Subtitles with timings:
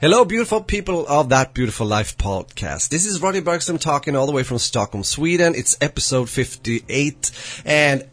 [0.00, 2.88] Hello, beautiful people of that beautiful life podcast.
[2.88, 5.56] This is Roddy Bergström talking all the way from Stockholm, Sweden.
[5.56, 8.08] It's episode 58 and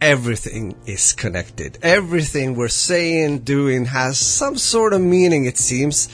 [0.00, 1.76] everything is connected.
[1.82, 6.08] Everything we're saying, doing has some sort of meaning, it seems.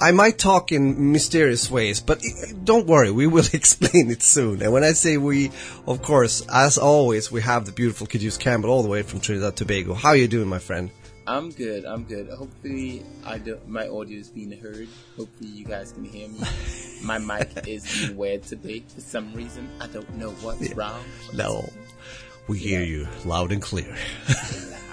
[0.00, 2.20] I might talk in mysterious ways, but
[2.64, 4.62] don't worry, we will explain it soon.
[4.62, 5.52] And when I say we,
[5.86, 9.54] of course, as always, we have the beautiful Caduce Campbell all the way from Trinidad
[9.54, 9.94] Tobago.
[9.94, 10.90] How are you doing, my friend?
[11.26, 11.84] I'm good.
[11.84, 12.28] I'm good.
[12.28, 14.88] Hopefully, I do, my audio is being heard.
[15.16, 16.40] Hopefully, you guys can hear me.
[17.02, 19.68] my mic is being weird today for some reason.
[19.80, 20.74] I don't know what's yeah.
[20.76, 21.02] wrong.
[21.32, 21.68] No,
[22.46, 23.96] we hear you loud and clear.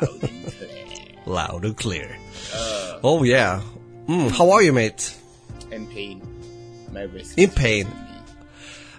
[0.01, 1.05] loud and clear.
[1.25, 2.17] loud and clear.
[2.53, 3.61] Uh, oh yeah.
[4.07, 5.15] Mm, how are you, mate?
[5.71, 6.21] In pain.
[6.93, 7.37] My wrist.
[7.37, 7.87] In pain.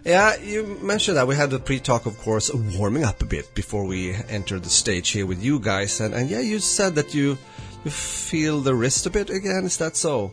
[0.05, 3.85] Yeah, you mentioned that we had the pre-talk, of course, warming up a bit before
[3.85, 7.39] we entered the stage here with you guys, and, and yeah, you said that you
[7.85, 9.65] you feel the wrist a bit again.
[9.65, 10.33] Is that so?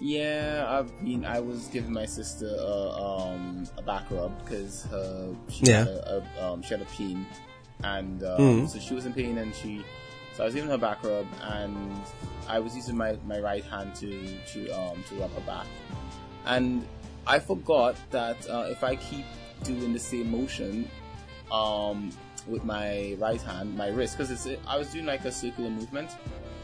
[0.00, 1.24] Yeah, I've been.
[1.24, 5.78] I was giving my sister a, um, a back rub because her she yeah.
[5.78, 7.26] had a, a um, she had a pain,
[7.82, 8.68] and um, mm.
[8.68, 9.82] so she was in pain, and she
[10.34, 12.02] so I was giving her a back rub, and
[12.46, 15.66] I was using my, my right hand to to um to rub her back,
[16.44, 16.86] and
[17.26, 19.24] I forgot that uh, if I keep
[19.64, 20.88] doing the same motion
[21.50, 22.10] um,
[22.46, 26.10] with my right hand, my wrist, because I was doing like a circular movement,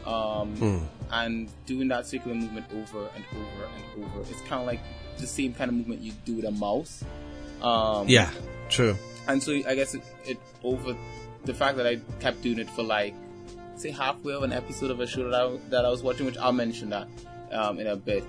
[0.05, 0.83] um, mm.
[1.11, 4.21] and doing that circular movement over and over and over.
[4.21, 4.79] It's kind of like
[5.17, 7.03] the same kind of movement you do with a mouse.
[7.61, 8.31] Um, yeah,
[8.69, 8.95] true.
[9.27, 10.95] And so I guess it, it over
[11.45, 13.13] the fact that I kept doing it for like
[13.75, 16.37] say halfway of an episode of a show that I, that I was watching, which
[16.37, 17.07] I'll mention that
[17.51, 18.23] um, in a bit.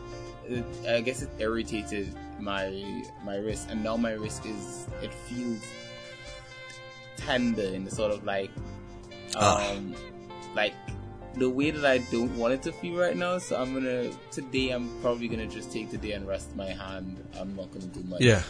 [0.47, 5.63] It, I guess it irritated my my wrist, and now my wrist is it feels
[7.17, 8.51] tender in the sort of like
[9.37, 9.71] ah.
[9.71, 9.95] um
[10.55, 10.75] like
[11.37, 13.39] the way that I don't want it to feel right now.
[13.39, 17.23] So I'm gonna today I'm probably gonna just take the day and rest my hand.
[17.39, 18.21] I'm not gonna do much.
[18.21, 18.43] Yeah.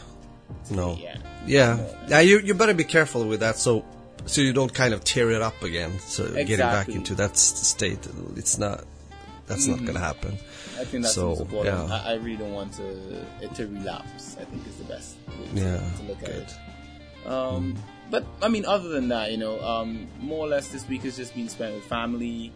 [0.64, 0.96] Today, no.
[1.00, 1.16] Yeah.
[1.46, 1.78] Yeah.
[2.08, 2.20] Yeah.
[2.20, 3.56] You you better be careful with that.
[3.56, 3.84] So
[4.26, 5.98] so you don't kind of tear it up again.
[5.98, 6.44] So exactly.
[6.44, 8.06] getting back into that state,
[8.36, 8.84] it's not.
[9.46, 9.84] That's mm-hmm.
[9.84, 10.38] not gonna happen.
[10.78, 11.88] I think that's so, important.
[11.88, 11.94] Yeah.
[11.94, 14.36] I, I, really don't want to it to relapse.
[14.40, 16.28] I think is the best way to, yeah, to look good.
[16.30, 16.56] at it.
[17.26, 17.78] Um, mm.
[18.10, 21.16] But I mean, other than that, you know, um, more or less this week has
[21.16, 22.52] just been spent with family.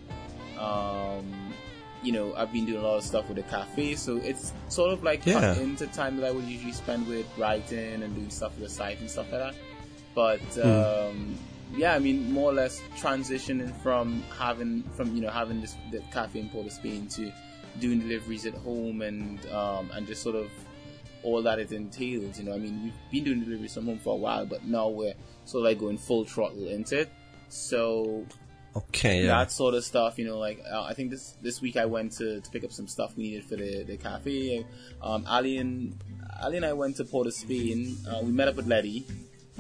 [0.59, 1.55] Um,
[2.03, 4.93] you know, I've been doing a lot of stuff with the cafe, so it's sort
[4.93, 5.59] of like yeah.
[5.59, 9.01] into time that I would usually spend with writing and doing stuff with the site
[9.01, 9.55] and stuff like that.
[10.15, 11.35] But mm.
[11.77, 16.01] yeah, I mean, more or less transitioning from having from you know having this the
[16.13, 17.33] cafe in Port of Spain to
[17.81, 20.51] doing deliveries at home and um, and just sort of
[21.23, 22.39] all that it entails.
[22.39, 24.89] You know, I mean, we've been doing deliveries from home for a while, but now
[24.89, 27.11] we're sort of like going full throttle into it.
[27.49, 28.27] So
[28.77, 29.39] okay, yeah.
[29.39, 30.19] that sort of stuff.
[30.19, 32.73] You know, like uh, I think this this week I went to, to pick up
[32.73, 34.65] some stuff we needed for the the cafe.
[35.03, 35.99] Um, Ali and
[36.43, 37.97] Ali and I went to Port of Spain.
[38.09, 39.07] Uh, we met up with Letty.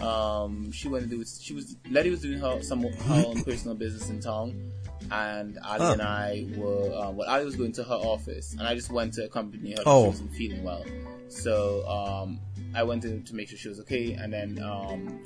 [0.00, 3.74] Um, she went to do she was Letty was doing her some her own personal
[3.74, 4.70] business in town
[5.10, 5.92] and Ali oh.
[5.92, 9.14] and I were um, well, Ali was going to her office, and I just went
[9.14, 9.82] to accompany her.
[9.86, 10.04] Oh.
[10.04, 10.84] She wasn't feeling well,
[11.28, 12.40] so um,
[12.74, 15.20] I went to, to make sure she was okay, and then um,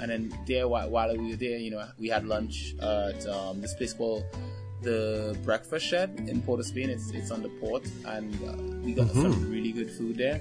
[0.00, 3.60] and then there while, while we were there, you know, we had lunch at um,
[3.60, 4.24] this place called
[4.82, 6.90] the Breakfast Shed in Port of Spain.
[6.90, 9.32] It's it's on the port, and uh, we got mm-hmm.
[9.32, 10.40] some really good food there.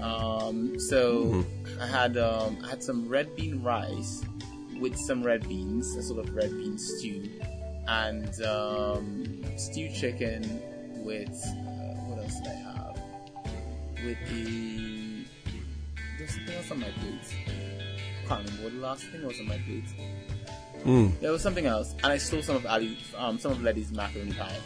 [0.00, 1.82] Um, so mm-hmm.
[1.82, 4.22] I had um, I had some red bean rice
[4.78, 7.28] with some red beans, a sort of red bean stew
[7.88, 10.62] and um, stewed chicken
[11.04, 12.98] with uh, what else did I have?
[14.04, 15.24] With the
[16.18, 17.34] there's something else on my plate.
[18.28, 19.84] Can't remember what the last thing was on my plate.
[20.84, 21.18] Mm.
[21.20, 24.32] There was something else, and I stole some of Ali, um, some of Letty's macaroni
[24.32, 24.56] pie.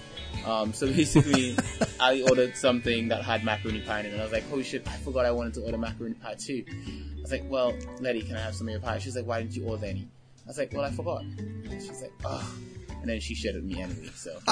[0.44, 1.56] Um, so basically,
[2.00, 4.86] Ali ordered something that had macaroni pie in it, and I was like, "Holy shit!
[4.88, 8.36] I forgot I wanted to order macaroni pie too." I was like, "Well, Letty, can
[8.36, 10.08] I have some of your pie?" She's like, "Why didn't you order any?"
[10.44, 11.24] I was like, "Well, I forgot."
[11.70, 12.54] She's like, "Oh."
[13.02, 14.08] And then she shared at me anyway.
[14.14, 14.38] So,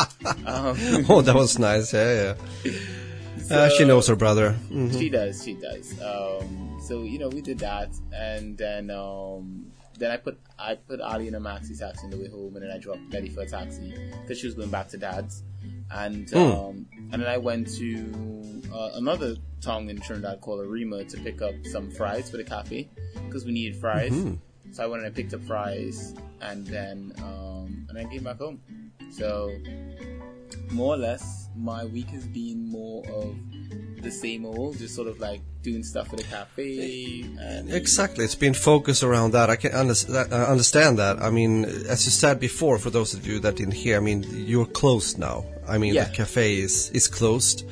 [0.44, 0.76] um,
[1.08, 1.94] oh, that was nice.
[1.94, 2.72] Yeah, yeah.
[3.44, 4.56] So, uh, she knows her brother.
[4.70, 4.98] Mm-hmm.
[4.98, 5.42] She does.
[5.42, 6.00] She does.
[6.02, 11.00] Um, so you know, we did that, and then um, then I put I put
[11.00, 13.42] Ali in a maxi taxi on the way home, and then I dropped Betty for
[13.42, 15.44] a taxi because she was going back to dad's,
[15.92, 21.16] and um, and then I went to uh, another town in Trinidad called Arima to
[21.18, 22.88] pick up some fries for the cafe
[23.26, 24.12] because we needed fries.
[24.72, 28.38] So I went and I picked up fries, and then um, and then came back
[28.38, 28.60] home.
[29.10, 29.52] So
[30.70, 33.34] more or less, my week has been more of
[34.02, 37.22] the same old, just sort of like doing stuff at the cafe.
[37.38, 38.24] And Exactly.
[38.24, 39.50] It's been focused around that.
[39.50, 41.22] I can understand, uh, that.
[41.22, 44.24] I mean, as you said before, for those of you that didn't hear, I mean,
[44.30, 45.44] you're closed now.
[45.68, 46.04] I mean, Yeah.
[46.04, 47.64] the cafe is, is closed,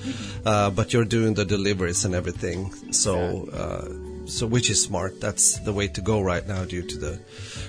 [0.44, 2.72] uh, but you're doing the deliveries and everything.
[2.92, 3.88] So, uh,
[4.28, 5.20] so which is smart.
[5.20, 7.20] That's the way to go right now due to the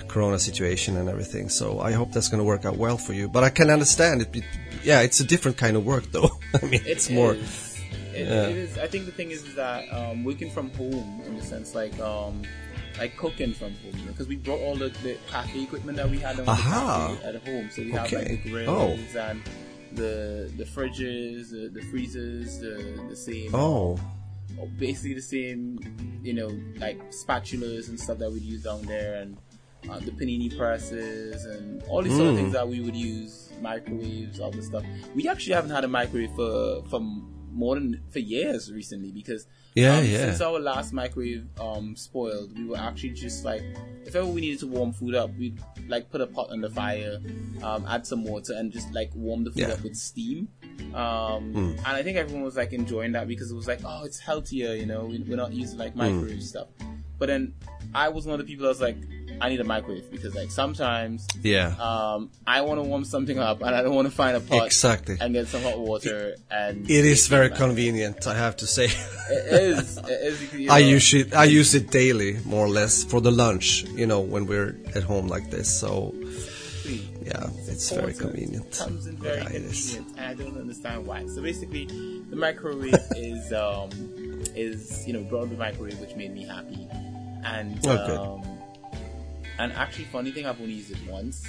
[0.08, 1.48] corona situation and everything.
[1.48, 3.28] So I hope that's going to work out well for you.
[3.28, 4.44] But I can understand it.
[4.84, 6.30] Yeah, it's a different kind of work though.
[6.62, 7.34] I mean, It it's more.
[7.34, 7.66] is-
[8.14, 8.48] It, Yeah.
[8.50, 8.78] it is.
[8.78, 11.94] I think the thing is, is that um, working from home, in the sense like
[12.00, 12.42] um,
[12.98, 16.38] like cooking from home, because we brought all the, the cafe equipment that we had
[16.40, 17.16] on the Aha.
[17.24, 17.70] at home.
[17.70, 18.36] So we have like Okay.
[18.44, 18.98] the Oh.
[19.30, 19.40] and
[19.92, 22.74] the the fridges, the, the freezers, the
[23.08, 23.54] the same.
[23.54, 23.98] Oh,
[24.66, 25.78] basically the same,
[26.22, 26.48] you know,
[26.78, 29.36] like spatulas and stuff that we'd use down there, and
[29.90, 32.38] uh, the panini presses and all these sort of Mm.
[32.38, 34.84] things that we would use, microwaves, all this stuff.
[35.14, 37.00] We actually haven't had a microwave for for
[37.52, 40.18] more than for years recently because Yeah, um, yeah.
[40.18, 43.62] since our last microwave um spoiled, we were actually just like
[44.06, 45.58] if ever we needed to warm food up, we'd
[45.88, 47.18] like put a pot on the fire,
[47.62, 49.72] um, add some water, and just like warm the food Yeah.
[49.74, 50.48] up with steam.
[50.94, 54.18] Um, and I think everyone was like enjoying that because it was like, oh, it's
[54.18, 56.68] healthier, you know, we- we're not using like microwave stuff.
[57.18, 57.54] But then
[57.94, 58.96] I was one of the people that was like,
[59.42, 61.74] I need a microwave because like sometimes yeah.
[61.78, 64.66] um, I want to warm something up and I don't want to find a pot
[64.66, 65.16] Exactly.
[65.20, 68.86] and get some hot water and It is very convenient, I have to say.
[69.30, 69.96] is.
[69.98, 71.34] It is you I use it.
[71.34, 73.84] I use it daily, more or less, for the lunch.
[73.94, 75.68] You know, when we're at home like this.
[75.70, 76.14] So
[76.82, 77.02] sweet.
[77.24, 78.70] yeah, it's very convenient.
[78.76, 81.26] Comes in very Yeah, convenient, and I don't understand why.
[81.26, 81.86] So basically,
[82.30, 83.90] the microwave is um
[84.54, 86.88] is you know the microwave, which made me happy,
[87.44, 88.58] and Oh, um
[89.58, 91.44] and actually, funny thing, I've only used it once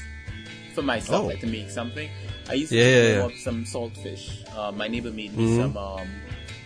[0.76, 1.28] for myself, Oh.
[1.28, 2.10] like to make something.
[2.50, 4.44] I used Yeah, to yeah, up some saltfish.
[4.56, 5.58] Uh, my neighbor made me Mhm.
[5.58, 5.78] some.
[5.78, 6.10] Um,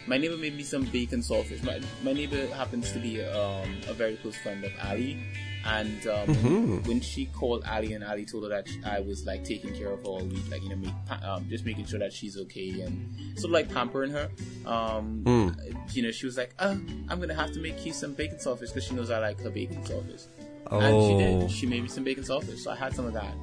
[0.08, 1.62] my neighbor made me some bacon saltfish.
[1.64, 5.18] My, my neighbor happens to be um, a very close friend of Ali,
[5.66, 6.88] and um, Mhm.
[6.88, 10.00] when she called Ali and Ali told her that I was like taking care of
[10.02, 13.16] her all week, like you know, make, um, just making sure that she's okay and
[13.36, 14.30] sort of like pampering her.
[14.66, 15.56] Um, Mm.
[15.96, 16.80] You know, she was like, "Oh,
[17.10, 19.50] I'm gonna have to make you some bacon sausage because she knows I like her
[19.50, 20.28] bacon saltfish."
[20.72, 21.52] And she Oh, did.
[21.52, 23.34] She made me some bacon sausage, so I had some of that.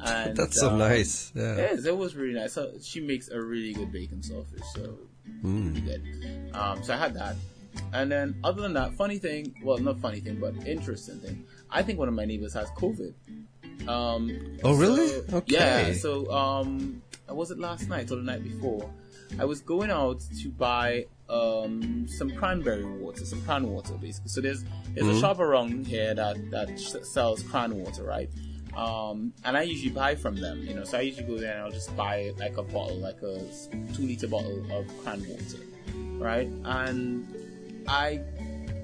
[0.00, 1.32] And, that's so um, nice.
[1.34, 1.56] Yeah.
[1.56, 2.52] Yes, it was really nice.
[2.52, 4.96] So she makes a really good bacon sausage, so
[5.44, 5.68] Mm.
[5.74, 6.02] really good.
[6.54, 7.34] Um, so I had that,
[7.92, 11.44] and then other than that, funny thing, well, not funny thing, but interesting thing.
[11.70, 13.12] I think one of my neighbors has COVID.
[13.88, 15.08] Um, Oh, really?
[15.08, 15.54] so- Okay.
[15.54, 15.92] Yeah.
[15.94, 18.90] So um, was it last night or the night before?
[19.38, 24.28] I was going out to buy um, some cranberry water, some cran water, basically.
[24.30, 25.16] So there's there's Mm-hmm.
[25.18, 28.30] a shop around here that that sells cran water, right?
[28.76, 30.84] Um, and I usually buy from them, you know.
[30.84, 33.38] So I usually go there and I'll just buy like a bottle, like a
[33.94, 35.58] two liter bottle of cran water,
[36.18, 36.48] right?
[36.64, 37.26] And
[37.86, 38.20] I,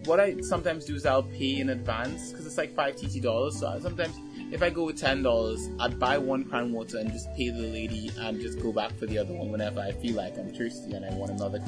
[0.07, 3.59] what I sometimes do is I'll pay in advance because it's like five TT dollars.
[3.59, 4.17] So I, sometimes
[4.53, 7.63] if I go with ten dollars, I'd buy one cran water and just pay the
[7.63, 10.93] lady and just go back for the other one whenever I feel like I'm thirsty
[10.93, 11.63] and I want another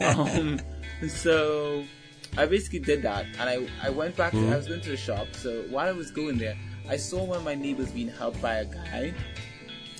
[0.00, 0.60] um,
[1.08, 1.84] so
[2.36, 4.32] I basically did that, and I I went back.
[4.32, 5.28] To, I was going to the shop.
[5.32, 6.56] So while I was going there,
[6.88, 9.14] I saw one of my neighbors being helped by a guy,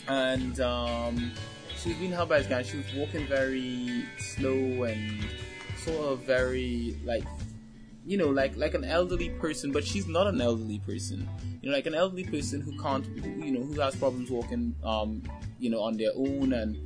[0.09, 1.33] and um,
[1.77, 2.63] she was being helped by this guy.
[2.63, 5.27] She was walking very slow and
[5.87, 7.25] sort of very like
[8.07, 11.29] you know, like like an elderly person, but she's not an elderly person.
[11.61, 13.05] You know, like an elderly person who can't,
[13.45, 15.23] you know, who has problems walking, um,
[15.59, 16.77] you know, on their own and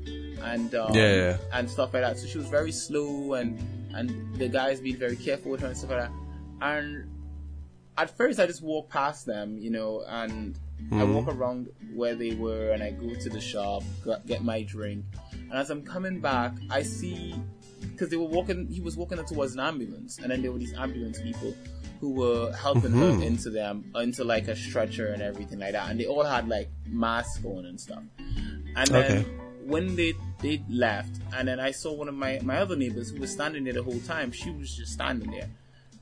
[0.43, 1.37] and um, Yeah, yeah.
[1.53, 2.19] and stuff like that.
[2.19, 3.59] So she was very slow, and
[3.95, 6.13] and the guy's being very careful with her and stuff like that.
[6.63, 7.11] And
[7.99, 10.59] at first, I just walk past them, you know, and
[10.91, 13.83] I walk around where they were, and I go to the shop,
[14.27, 17.35] get my drink, and as I'm coming back, I see
[17.81, 20.75] because they were walking, he was walking towards an ambulance, and then there were these
[20.75, 21.55] ambulance people
[22.01, 23.19] who were helping Mhm.
[23.21, 26.49] her into them, into like a stretcher and everything like that, and they all had
[26.49, 28.03] like masks on and stuff.
[28.77, 29.25] And then Okay.
[29.67, 33.21] when they they left, and then I saw one of my my other neighbors who
[33.21, 34.33] was standing there the whole time.
[34.33, 35.51] She was just standing there,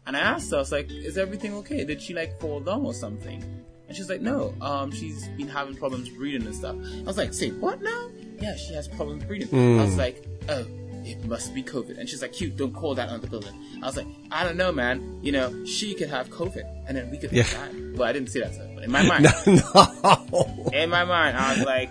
[0.06, 1.85] and I asked her, I was like, "Is everything okay?
[1.85, 3.42] Did she like fall down or something?"
[3.88, 7.35] And she's like, "No, um, she's been having problems breathing and stuff." I was like,
[7.35, 9.80] "Say what now?" Yeah, she has problems breathing.
[9.80, 10.64] I was like, "Oh,
[11.08, 11.98] it must be COVID.
[11.98, 13.54] And she's like, cute, don't call that on the building.
[13.82, 15.18] I was like, I don't know, man.
[15.22, 17.44] You know, she could have COVID and then we could Yeah.
[17.44, 17.70] die.
[17.94, 20.70] Well, I didn't see that to but in my mind, no.
[20.72, 21.90] in my mind, I was like,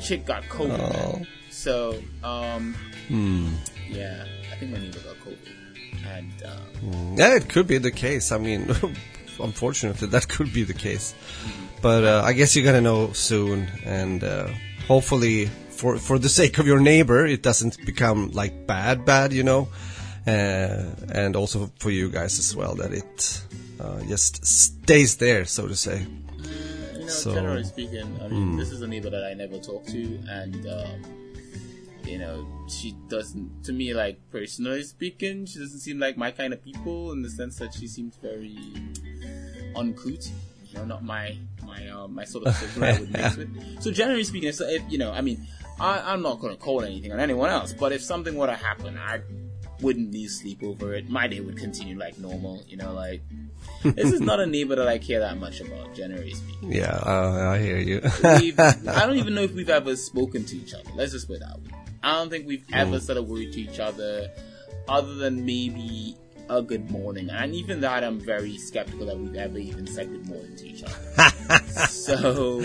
[0.00, 0.78] chick got COVID.
[0.78, 1.22] Oh.
[1.50, 2.74] So, um,
[3.08, 3.48] Hmm.
[3.90, 5.36] yeah, I think my neighbor got COVID.
[6.16, 8.32] And, um, Yeah, it could be the case.
[8.32, 8.70] I mean,
[9.40, 11.14] unfortunately, that could be the case.
[11.80, 14.48] But uh, I guess you're gonna know soon, and uh,
[14.86, 15.50] hopefully,
[15.82, 19.62] for for the sake of your neighbor, it doesn't become like bad, bad, you know,
[20.26, 20.84] uh,
[21.20, 23.42] and also for you guys as well, that it
[23.80, 25.98] uh, just stays there, so to say.
[26.06, 29.82] you know, So- generally speaking, I mean, this is a neighbor that I never talk
[29.86, 30.02] to,
[30.40, 30.96] and um,
[32.06, 33.64] you know, she doesn't.
[33.66, 37.30] To me, like personally speaking, she doesn't seem like my kind of people in the
[37.30, 38.54] sense that she seems very
[39.74, 40.30] uncouth.
[40.70, 41.36] You know, not my
[41.66, 43.50] my uh, my sort of circle I would mix with.
[43.82, 45.38] So generally speaking, if, if you know, I mean,
[45.80, 48.54] I, I'm not going to call anything on anyone else, but if something were to
[48.54, 49.20] happen, I
[49.80, 51.10] wouldn't lose sleep over it.
[51.10, 52.62] My day would continue like normal.
[52.68, 53.22] You know, like
[53.82, 55.94] this is not a neighbor that I care that much about.
[55.94, 58.00] Generally speaking Yeah, uh, I hear you.
[58.04, 60.90] I don't even know if we've ever spoken to each other.
[60.94, 61.78] Let's just put it that way.
[62.02, 64.30] I don't think we've ever said a word to each other
[64.88, 66.16] other than maybe
[66.48, 67.30] a good morning.
[67.30, 70.82] And even that, I'm very skeptical that we've ever even said good morning to each
[70.82, 71.58] other.
[71.88, 72.60] so,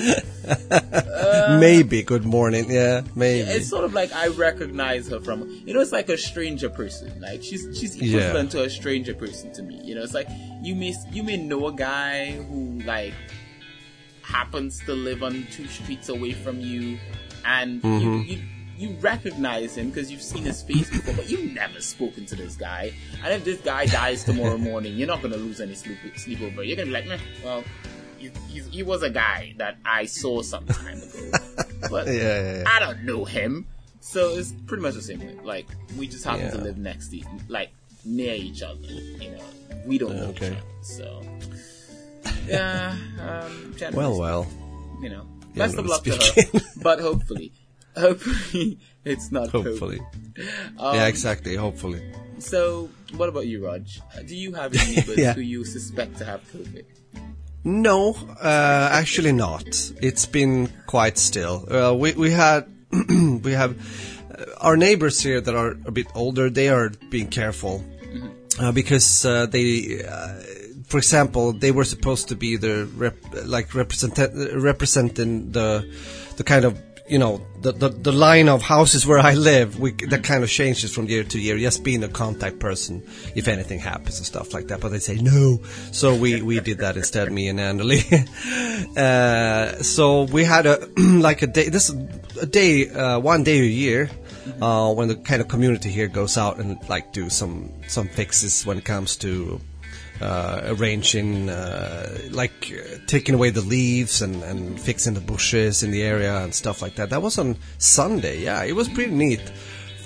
[1.57, 1.73] Uh-huh.
[1.73, 2.03] maybe.
[2.03, 2.69] Good morning.
[2.69, 3.49] Yeah, maybe.
[3.49, 7.19] it's sort of like I recognize her from, you know, it's like a stranger person.
[7.19, 8.19] Like she's she's Yeah.
[8.19, 9.79] equivalent to a stranger person to me.
[9.83, 10.27] You know, it's like
[10.61, 13.13] you may you may know a guy who like
[14.21, 16.97] happens to live on two streets away from you,
[17.45, 18.29] and you, mm-hmm.
[18.29, 18.39] you
[18.77, 22.55] you recognize him because you've seen his face before, but you've never spoken to this
[22.55, 22.91] guy.
[23.23, 26.63] And if this guy dies tomorrow morning, you're not gonna lose any sleep sleep over.
[26.63, 27.63] You're gonna be like, well.
[28.17, 31.31] He, he, he was a guy that I saw some time ago,
[31.89, 32.63] but yeah, yeah, yeah.
[32.67, 33.67] I don't know him.
[33.99, 35.35] So it's pretty much the same way.
[35.43, 37.71] Like we just happen to live next to, like
[38.05, 38.79] near each other.
[38.87, 39.43] You know,
[39.85, 40.47] we don't know Okay.
[40.47, 40.61] each other.
[40.81, 41.23] So
[42.47, 44.47] yeah, um, Well, well.
[45.01, 46.59] you know, best of luck to her.
[46.81, 47.51] But hopefully,
[47.97, 49.49] hopefully it's not.
[49.49, 49.99] Hopefully.
[50.77, 51.55] Um, yeah, exactly.
[51.55, 52.01] Hopefully.
[52.39, 53.99] So, what about you, Raj?
[54.15, 55.33] Uh, Do you have any neighbors Yeah.
[55.33, 56.85] who you suspect to have COVID?
[57.67, 59.67] No, uh, actually not.
[60.01, 61.67] It's been quite still.
[61.69, 62.65] Uh, we we had
[63.43, 63.75] we have
[64.31, 66.49] uh, our neighbors here that are a bit older.
[66.49, 67.83] They are being careful
[68.57, 70.39] uh, because uh, they, uh,
[70.85, 74.17] for example, they were supposed to be the rep, like represent
[74.55, 75.83] representing the
[76.37, 79.79] the kind of you know the, the the line of houses where I live.
[79.79, 81.57] We that kind of changes from year to year.
[81.57, 83.03] Just being a contact person
[83.35, 84.79] if anything happens and stuff like that.
[84.79, 85.61] But they say no,
[85.91, 87.31] so we we did that instead.
[87.31, 88.01] Me and Anneli.
[88.97, 91.69] uh, so we had a like a day.
[91.69, 91.89] This
[92.41, 94.09] a day, uh, one day a year.
[94.61, 98.65] Uh, when the kind of community here goes out and like do some some fixes
[98.65, 99.59] when it comes to
[100.21, 105.91] uh, arranging, uh, like uh, taking away the leaves and, and fixing the bushes in
[105.91, 107.09] the area and stuff like that.
[107.09, 108.39] That was on Sunday.
[108.39, 109.41] Yeah, it was pretty neat.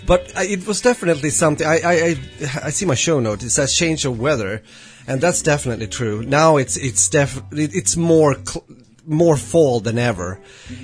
[0.05, 1.65] But uh, it was definitely something.
[1.65, 2.17] I, I I
[2.63, 3.43] I see my show note.
[3.43, 4.63] It says change of weather,
[5.07, 6.23] and that's definitely true.
[6.23, 8.35] Now it's it's def it's more.
[8.43, 8.65] Cl-
[9.05, 10.39] more fall than ever.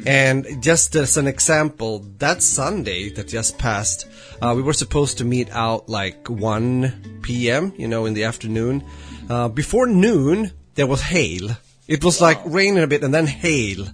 [0.06, 4.08] And just as an example, that Sunday that just passed,
[4.42, 8.84] uh, we were supposed to meet out like 1 p.m., you know, in the afternoon.
[9.30, 11.50] Uh, before noon, there was hail.
[11.88, 13.88] It was like raining a bit and then hail.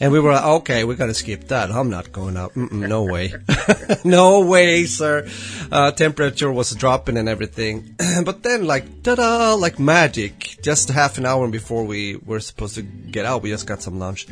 [0.00, 1.70] And we were like, okay, we gotta skip that.
[1.70, 2.54] I'm not going out.
[2.54, 3.32] Mm-mm, no way.
[4.04, 5.28] no way, sir.
[5.70, 7.94] Uh, temperature was dropping and everything.
[8.24, 10.58] but then, like, ta-da, like magic.
[10.62, 13.98] Just half an hour before we were supposed to get out, we just got some
[13.98, 14.26] lunch.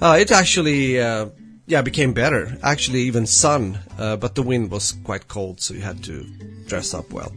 [0.00, 1.26] Uh, it actually, uh,
[1.66, 2.56] yeah, became better.
[2.62, 6.24] Actually, even sun, uh, but the wind was quite cold, so you had to
[6.66, 7.32] dress up well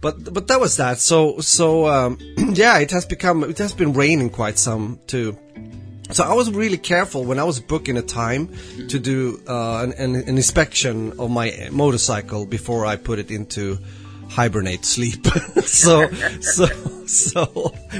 [0.00, 0.98] but but that was that.
[0.98, 2.18] So so um,
[2.52, 5.38] yeah, it has become it has been raining quite some too.
[6.12, 8.48] So I was really careful when I was booking a time
[8.88, 13.78] to do uh, an, an, an inspection of my motorcycle before I put it into
[14.28, 15.26] hibernate sleep.
[15.64, 16.08] so
[16.40, 16.66] so
[17.06, 17.44] so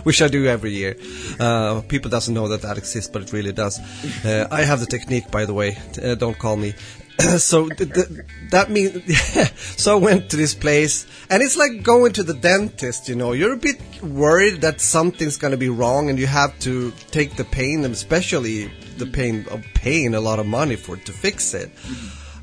[0.03, 0.97] which I do every year.
[1.39, 3.79] Uh, people doesn't know that that exists, but it really does.
[4.25, 5.77] Uh, I have the technique, by the way.
[6.03, 6.75] Uh, don't call me.
[7.39, 8.09] so th- th-
[8.51, 9.03] that means
[9.77, 13.33] so I went to this place and it's like going to the dentist you know.
[13.33, 17.37] You're a bit worried that something's going to be wrong and you have to take
[17.37, 21.55] the pain and especially the pain of paying a lot of money for to fix
[21.55, 21.71] it.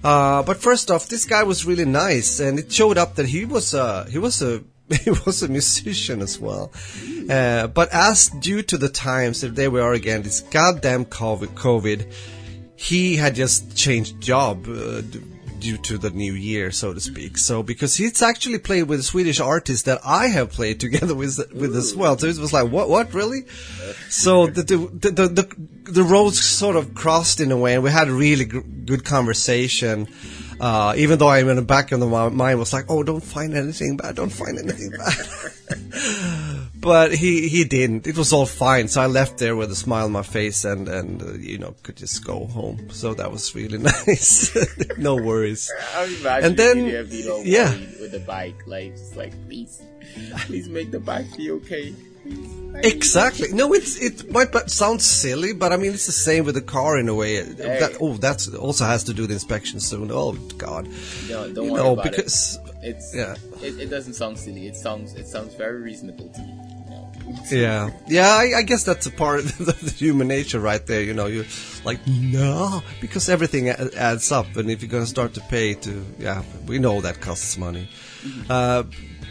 [0.03, 3.45] Uh, but first off this guy was really nice and it showed up that he
[3.45, 4.63] was a he was a
[5.03, 6.71] he was a musician as well.
[7.29, 12.11] Uh, but as due to the times there we are again this goddamn covid, COVID
[12.77, 15.01] he had just changed job uh,
[15.59, 17.37] due to the new year, so to speak.
[17.37, 21.39] So because he's actually played with a Swedish artist that I have played together with
[21.53, 22.17] with as well.
[22.17, 23.45] So it was like, what, what, really?
[24.09, 24.77] So the the
[25.09, 28.45] the the, the roads sort of crossed in a way, and we had a really
[28.45, 30.07] good conversation.
[30.59, 33.55] Uh, even though I'm in the back of the mind was like, oh, don't find
[33.55, 36.67] anything bad, don't find anything bad.
[36.75, 38.07] but he he didn't.
[38.07, 38.87] It was all fine.
[38.87, 41.75] So I left there with a smile on my face and and uh, you know
[41.83, 42.89] could just go home.
[42.91, 44.55] So that was really nice.
[44.97, 45.71] no worries.
[45.95, 46.85] and then
[47.43, 49.81] yeah, with the bike, like just like please,
[50.45, 51.93] please make the bike be okay.
[52.83, 53.51] Exactly.
[53.53, 56.97] No, it's it might sound silly, but I mean it's the same with the car
[56.97, 57.35] in a way.
[57.35, 57.53] Hey.
[57.53, 60.11] That oh, that also has to do with inspection soon.
[60.11, 60.87] Oh God.
[61.29, 62.67] No, don't you worry know, about because, it.
[62.83, 63.35] It's yeah.
[63.61, 64.67] It, it, doesn't sound silly.
[64.67, 66.53] It sounds it sounds very reasonable to me.
[67.51, 68.29] Yeah, yeah.
[68.29, 71.01] I, I, guess that's a part of the, the, human nature, right there.
[71.01, 71.45] You know, you're
[71.83, 76.43] like no, because everything adds up, and if you're gonna start to pay to, yeah,
[76.65, 77.89] we know that costs money.
[78.21, 78.43] Mm-hmm.
[78.49, 78.83] Uh,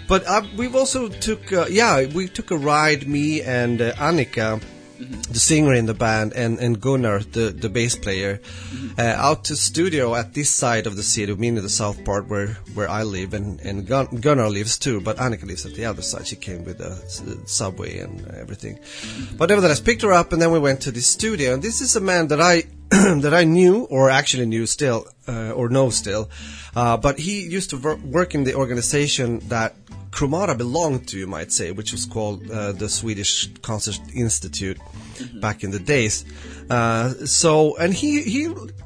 [0.09, 4.61] but uh, we've also took, uh, yeah, we took a ride, me and uh, Annika,
[4.61, 5.21] mm-hmm.
[5.33, 9.01] the singer in the band, and, and Gunnar, the, the bass player, mm-hmm.
[9.01, 12.59] uh, out to studio at this side of the city, meaning the south part where,
[12.75, 16.03] where I live, and, and Gun- Gunnar lives too, but Annika lives at the other
[16.03, 16.27] side.
[16.27, 16.91] She came with the,
[17.25, 18.77] the subway and everything.
[18.77, 19.37] Mm-hmm.
[19.37, 21.55] But nevertheless, picked her up, and then we went to the studio.
[21.55, 25.51] And this is a man that I that I knew, or actually knew still, uh,
[25.51, 26.31] or know still.
[26.77, 29.75] Uh, but he used to ver- work in the organization that
[30.17, 35.41] Chromata belonged to, you might say, which was called uh, the Swedish Concert Institute mm-hmm.
[35.41, 36.25] back in the days.
[36.71, 38.43] Uh, so, and he he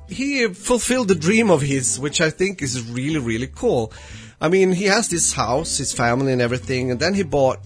[0.08, 3.92] he fulfilled the dream of his, which I think is really really cool.
[4.40, 7.60] I mean, he has this house, his family, and everything, and then he bought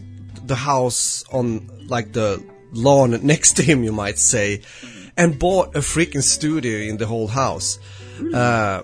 [0.46, 4.60] the house on like the lawn next to him, you might say,
[5.16, 7.78] and bought a freaking studio in the whole house.
[8.34, 8.82] Uh,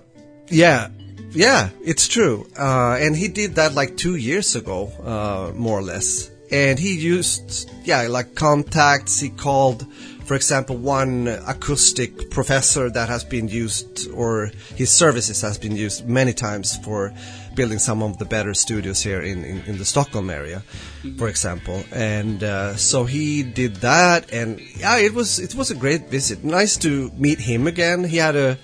[0.49, 0.88] yeah,
[1.32, 2.46] yeah, it's true.
[2.58, 6.30] Uh, and he did that like two years ago, uh, more or less.
[6.50, 9.20] And he used, yeah, like contacts.
[9.20, 9.87] He called,
[10.25, 16.08] for example, one acoustic professor that has been used, or his services has been used
[16.08, 17.12] many times for
[17.54, 20.62] building some of the better studios here in, in, in the Stockholm area,
[21.02, 21.19] mm-hmm.
[21.19, 21.84] for example.
[21.93, 26.43] And uh, so he did that, and yeah, it was it was a great visit.
[26.43, 28.02] Nice to meet him again.
[28.02, 28.58] He had a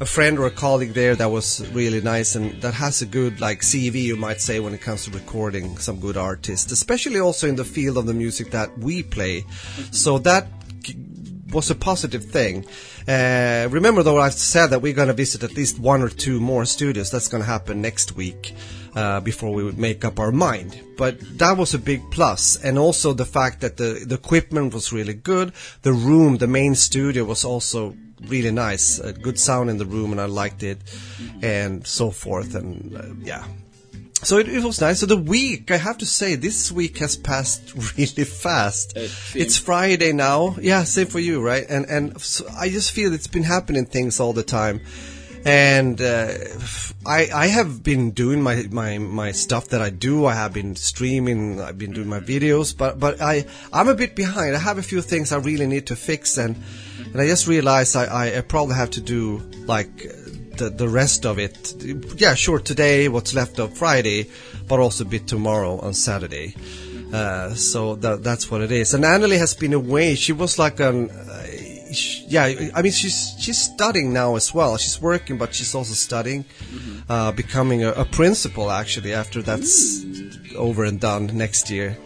[0.00, 3.40] a friend or a colleague there that was really nice and that has a good
[3.40, 7.46] like CV you might say when it comes to recording some good artists, especially also
[7.48, 9.44] in the field of the music that we play.
[9.92, 10.48] So that
[11.52, 12.66] was a positive thing.
[13.06, 16.40] Uh, remember though, I said that we're going to visit at least one or two
[16.40, 17.10] more studios.
[17.10, 18.54] That's going to happen next week.
[18.94, 20.80] Uh, before we would make up our mind.
[20.96, 24.92] But that was a big plus, and also the fact that the the equipment was
[24.92, 25.52] really good.
[25.82, 27.96] The room, the main studio, was also
[28.28, 28.98] really nice.
[28.98, 30.78] Good sound in the room, and I liked it,
[31.42, 32.54] and so forth.
[32.54, 33.44] And uh, yeah,
[34.24, 35.00] so it, it, was nice.
[35.00, 38.94] So the week, I have to say, this week has passed really fast.
[38.96, 40.56] it's Friday now.
[40.60, 41.64] Yeah, same for you, right?
[41.68, 44.80] And and so I just feel it's been happening things all the time.
[45.44, 46.32] And uh,
[47.04, 50.24] I I have been doing my, my, my stuff that I do.
[50.24, 51.60] I have been streaming.
[51.60, 54.56] I've been doing my videos, but but I I'm a bit behind.
[54.56, 56.56] I have a few things I really need to fix, and
[57.14, 59.96] and I just realized I, I probably have to do like
[60.58, 61.72] the, the rest of it.
[62.16, 64.28] Yeah, sure, today, what's left of Friday,
[64.66, 66.56] but also a bit tomorrow on Saturday.
[67.12, 68.94] Uh, so that, that's what it is.
[68.94, 70.16] And Annalie has been away.
[70.16, 71.46] She was like an, uh,
[72.26, 74.76] yeah, I mean, she's she's studying now as well.
[74.76, 77.12] She's working, but she's also studying, mm-hmm.
[77.12, 80.56] uh, becoming a, a, principal actually after that's mm.
[80.56, 81.96] over and done next year.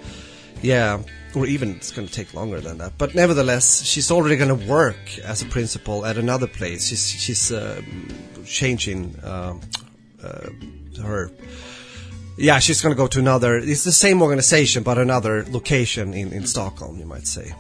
[0.62, 1.03] Yeah
[1.35, 2.92] or even it's going to take longer than that.
[2.99, 6.87] But nevertheless, she's already going to work as a principal at another place.
[6.87, 7.83] She's she's uh,
[8.44, 9.55] changing uh,
[10.23, 10.49] uh,
[11.03, 11.31] her.
[12.37, 13.59] Yeah, she's going to go to another.
[13.59, 17.55] It's the same organization, but another location in in Stockholm, you might say.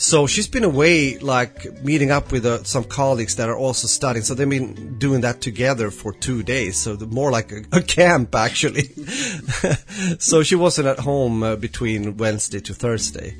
[0.00, 4.24] So she's been away, like meeting up with uh, some colleagues that are also studying.
[4.24, 6.76] So they've been doing that together for two days.
[6.76, 8.84] So more like a, a camp actually.
[10.20, 13.36] so she wasn't at home uh, between Wednesday to Thursday.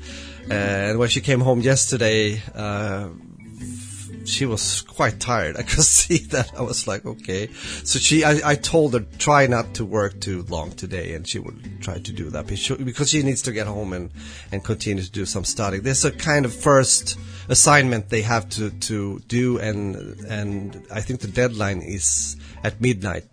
[0.51, 3.07] and when she came home yesterday, uh,
[4.29, 5.57] she was quite tired.
[5.59, 6.57] I could see that.
[6.57, 7.47] I was like, okay.
[7.83, 11.39] So she, I, I told her try not to work too long today, and she
[11.39, 14.11] would try to do that because she needs to get home and
[14.51, 15.83] and continue to do some studying.
[15.83, 21.21] There's a kind of first assignment they have to to do, and and I think
[21.21, 23.25] the deadline is at midnight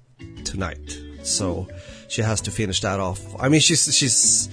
[0.45, 0.99] tonight.
[1.23, 1.69] So
[2.09, 3.21] she has to finish that off.
[3.41, 4.49] I mean, she's she's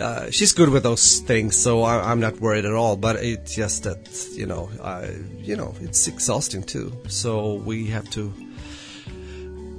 [0.00, 2.96] uh, she's good with those things, so I, am not worried at all.
[2.96, 6.92] But it's just that you know, I, you know, it's exhausting too.
[7.08, 8.32] So we have to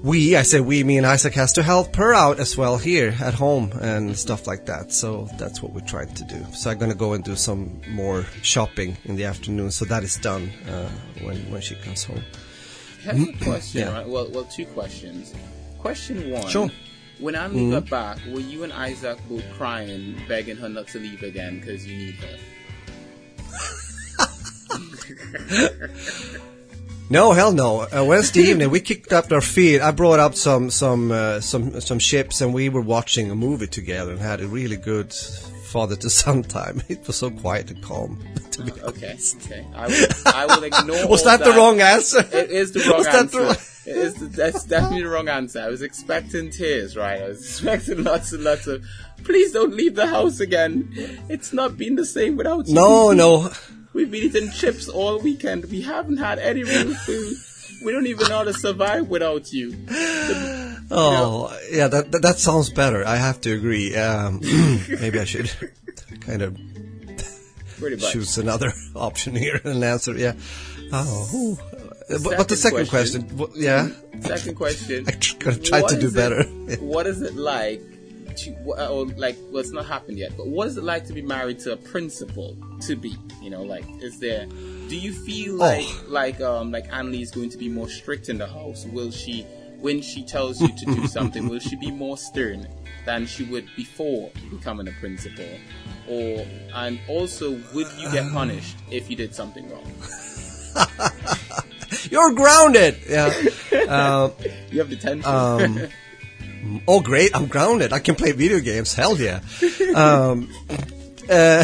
[0.03, 3.15] we, I say we, me and Isaac has to help her out as well here
[3.21, 4.91] at home and stuff like that.
[4.91, 6.45] So that's what we're trying to do.
[6.51, 9.71] So I'm gonna go and do some more shopping in the afternoon.
[9.71, 10.89] So that is done uh,
[11.21, 12.21] when when she comes home.
[13.07, 13.93] I have a question, Yeah.
[13.93, 14.07] right?
[14.07, 15.33] Well, well, two questions.
[15.79, 16.47] Question one.
[16.49, 16.69] Sure.
[17.19, 21.23] When Annie got back, were you and Isaac both crying, begging her not to leave
[21.23, 22.37] again because you need her?
[27.09, 27.81] No, hell no.
[27.81, 29.81] Uh, Wednesday evening, we kicked up our feet.
[29.81, 33.67] I brought up some some uh, some some chips, and we were watching a movie
[33.67, 35.13] together and had a really good
[35.73, 36.81] father to son time.
[36.87, 38.19] It was so quiet and calm.
[38.53, 39.65] To be Okay, okay.
[39.75, 41.07] I will, I will ignore.
[41.09, 42.19] Was all that the wrong answer?
[42.19, 43.39] It is the wrong Was that answer.
[43.39, 43.55] the wrong-
[43.87, 45.59] It is the, that's definitely the wrong answer.
[45.59, 47.19] I was expecting tears, right?
[47.23, 48.85] I was expecting lots and lots of.
[49.23, 50.93] Please don't leave the house again.
[51.29, 52.75] It's not been the same without you.
[52.75, 53.49] No, no.
[53.93, 55.65] We've been eating chips all weekend.
[55.71, 57.33] We haven't had any real food.
[57.83, 59.67] We don't even know how to survive without you.
[60.95, 63.05] Oh, yeah, that, that that sounds better.
[63.05, 63.95] I have to agree.
[63.95, 64.39] Um,
[65.01, 65.51] maybe I should
[66.21, 66.57] kind of
[68.11, 70.15] choose another option here and answer.
[70.17, 70.33] Yeah.
[70.91, 71.57] Oh,
[72.09, 73.61] but, but the Second question, question.
[73.61, 73.89] yeah,
[74.21, 75.05] Second question.
[75.07, 76.43] I tr- try to do it- better.
[76.79, 77.81] what is it like
[78.37, 81.21] to, or like, well, it's not happened yet, but what is it like to be
[81.21, 83.15] married to a principal to be?
[83.41, 84.45] You know, like, is there,
[84.87, 85.57] do you feel Oh.
[85.65, 88.85] like, like, um, like Annalie is going to be more strict in the house?
[88.85, 89.45] Will she,
[89.83, 92.65] when she tells you to do something, will she be more stern
[93.05, 95.45] than she would before becoming a principal?
[96.07, 99.91] Or, and also, would you get punished if you did something wrong?
[102.09, 102.97] You're grounded.
[103.07, 103.31] Yeah.
[103.73, 104.29] Uh,
[104.71, 105.25] You have detention.
[105.29, 105.89] Um,
[106.87, 107.35] oh, great!
[107.35, 107.91] I'm grounded.
[107.91, 108.93] I can play video games.
[108.93, 109.41] Hell yeah!
[109.93, 110.47] Um,
[111.29, 111.63] uh,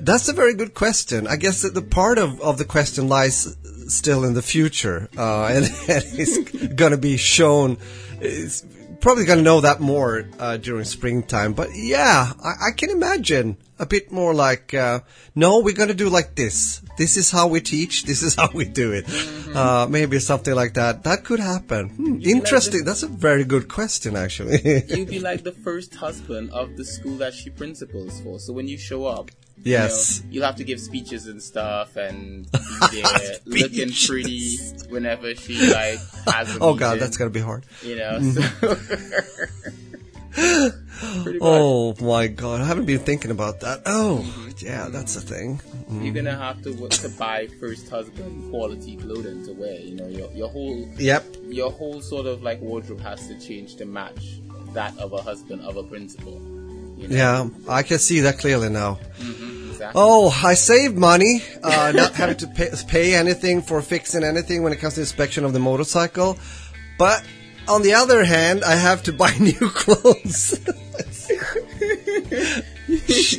[0.00, 1.26] that's a very good question.
[1.26, 3.56] I guess that the part of, of the question lies
[3.88, 6.38] still in the future, uh, and, and it's
[6.74, 7.78] going to be shown.
[8.20, 8.64] It's
[9.00, 11.52] probably going to know that more uh, during springtime.
[11.52, 15.00] But yeah, I, I can imagine a bit more like, uh,
[15.34, 16.82] no, we're going to do like this.
[16.96, 18.02] This is how we teach.
[18.08, 19.04] This is how we do it.
[19.54, 21.04] Uh, maybe something like that.
[21.04, 21.90] That could happen.
[21.90, 22.84] Hmm, interesting.
[22.84, 24.60] That's a very good question, actually.
[24.88, 28.38] You'd be like the first husband of the school that she principals for.
[28.40, 29.30] So when you show up,
[29.64, 30.18] Yes.
[30.20, 32.50] you know, you'll have to give speeches and stuff and
[32.90, 34.56] be there looking pretty
[34.88, 37.64] whenever she like has a oh god, meeting, that's gonna be hard.
[37.82, 38.18] you know.
[38.20, 38.40] Mm-hmm.
[40.40, 40.78] So
[41.40, 43.82] Oh my god, I haven't been thinking about that.
[43.86, 44.50] Oh, mm-hmm.
[44.58, 45.60] yeah, that's a thing.
[45.90, 46.40] you're gonna mm-hmm.
[46.40, 49.78] have to w- to buy first husband quality clothing to wear.
[49.80, 51.24] You know, your your whole Yep.
[51.48, 54.40] your whole sort of like wardrobe has to change to match
[54.72, 56.40] that of a husband of a principal.
[56.98, 57.16] You know?
[57.16, 58.98] Yeah, I can see that clearly now.
[59.20, 59.92] Exactly.
[59.94, 64.72] Oh, I saved money, uh, not having to pay, pay anything for fixing anything when
[64.72, 66.36] it comes to inspection of the motorcycle.
[66.98, 67.22] But
[67.68, 70.58] on the other hand, I have to buy new clothes.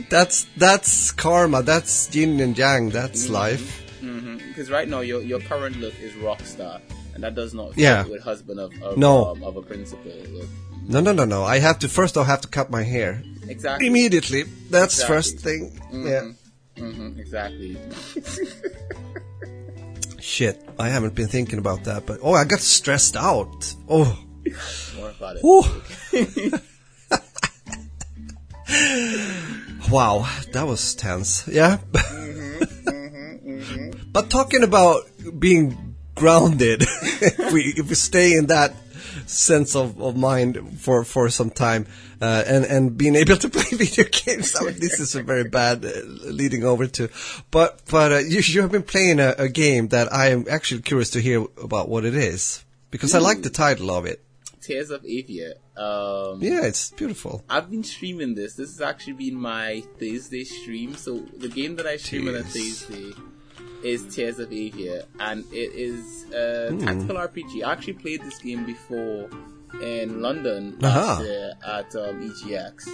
[0.10, 1.62] that's that's karma.
[1.64, 2.90] That's yin and yang.
[2.90, 3.84] That's life.
[4.02, 6.80] Because right now your your current look is rock star,
[7.14, 8.06] and that does not fit Yeah.
[8.08, 9.26] with husband of of, No.
[9.26, 10.48] um, of a principal look.
[10.90, 11.44] No, no, no, no.
[11.44, 12.18] I have to first.
[12.18, 13.86] I have to cut my hair Exactly.
[13.88, 14.44] immediately.
[14.72, 15.16] That's Exactly.
[15.16, 15.80] first thing.
[15.94, 16.08] Mm-hmm.
[16.08, 16.32] Yeah.
[16.78, 17.78] hmm exactly.
[20.20, 22.06] Shit, I haven't been thinking about that.
[22.08, 23.74] But oh, I got stressed out.
[23.88, 24.18] Oh.
[24.98, 25.44] More about it.
[29.90, 31.48] Wow, that was tense.
[31.48, 31.78] Yeah.
[32.90, 33.50] Mm-hmm.
[33.50, 33.90] Mm-hmm.
[34.12, 35.04] But talking about
[35.40, 38.74] being grounded, if we if we stay in that
[39.30, 41.86] sense of, of mind for, for some time,
[42.22, 44.56] uh, and and being able to play video games.
[44.60, 47.10] I mean, this is a very bad uh, leading over to,
[47.52, 50.82] but but uh, you you have been playing a, a game that I am actually
[50.82, 54.24] curious to hear about what it is because I like the title of it.
[54.62, 55.54] Tears of Avia.
[55.78, 57.44] Um, Yeah, it's beautiful.
[57.50, 58.56] I've been streaming this.
[58.56, 60.96] This has actually been my Thursday stream.
[60.96, 63.14] So the game that I stream on a Thursday
[63.84, 66.80] is Tears of Avia, and it is a Hmm.
[66.86, 67.64] tactical RPG.
[67.64, 69.30] I actually played this game before
[69.82, 72.88] in London last year at um, EGX,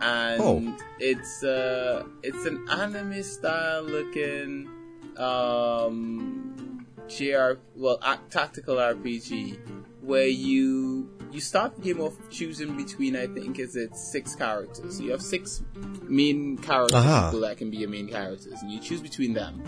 [0.00, 0.76] and Oh.
[0.98, 4.68] it's uh, it's an anime style looking
[5.16, 9.58] um, JR well a- tactical RPG
[10.02, 14.96] where you you start the game off choosing between I think is it six characters.
[14.98, 15.62] So you have six
[16.02, 19.62] main characters people that can be your main characters, and you choose between them,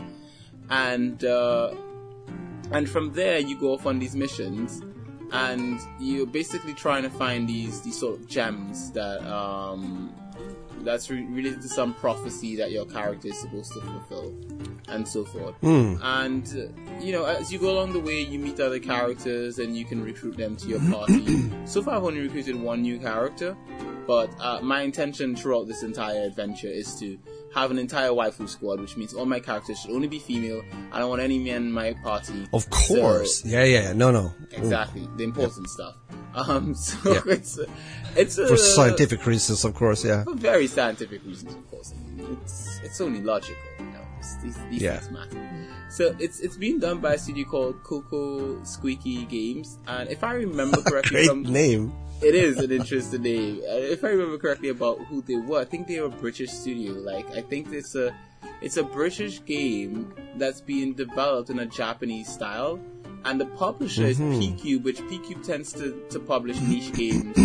[0.71, 1.75] and uh,
[2.73, 4.83] and from there you go off on these missions,
[5.33, 10.13] and you're basically trying to find these these sort of gems that um
[10.83, 14.33] that's re- related to some prophecy that your character is supposed to fulfill.
[14.89, 15.55] and so forth.
[15.57, 15.97] Hmm.
[16.01, 19.77] And uh, you know, as you go along the way, you meet other characters and
[19.77, 21.51] you can recruit them to your party.
[21.65, 23.57] so far, I've only recruited one new character,
[24.07, 27.19] but uh, my intention throughout this entire adventure is to
[27.55, 30.63] have an entire waifu squad, which means all my characters should only be female.
[30.93, 32.47] I don't want any men in my party.
[32.53, 33.43] Of course.
[33.43, 33.93] So- yeah, yeah.
[33.95, 34.33] No, no.
[34.53, 35.97] exactly the important stuff.
[36.37, 37.21] Um, so Yeah.
[37.33, 37.65] it's a,
[38.15, 40.05] it's a, For scientific reasons, of course.
[40.05, 40.23] Yeah.
[40.25, 41.95] for very scientific reasons, of course.
[42.19, 44.03] It's it's only logical, you know.
[44.43, 44.99] These these Yeah.
[44.99, 45.79] things matter.
[45.89, 50.35] So it's it's being done by a studio called Coco Squeaky Games, and if I
[50.35, 51.91] remember correctly, Great from name.
[52.23, 53.61] It is an interesting name.
[53.69, 56.51] Uh, If I remember correctly about who they were, I think they were a British
[56.51, 56.93] studio.
[56.95, 58.15] Like I think it's a
[58.63, 62.81] it's a British game that's being developed in a Japanese style,
[63.27, 67.37] and the publisher is PQube, which PQube tends to, to publish niche games,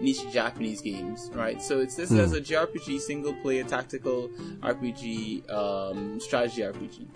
[0.00, 1.60] niche Japanese games, right?
[1.60, 4.28] So it's this as a JRPG, single player tactical
[4.60, 7.06] RPG, um, strategy RPG.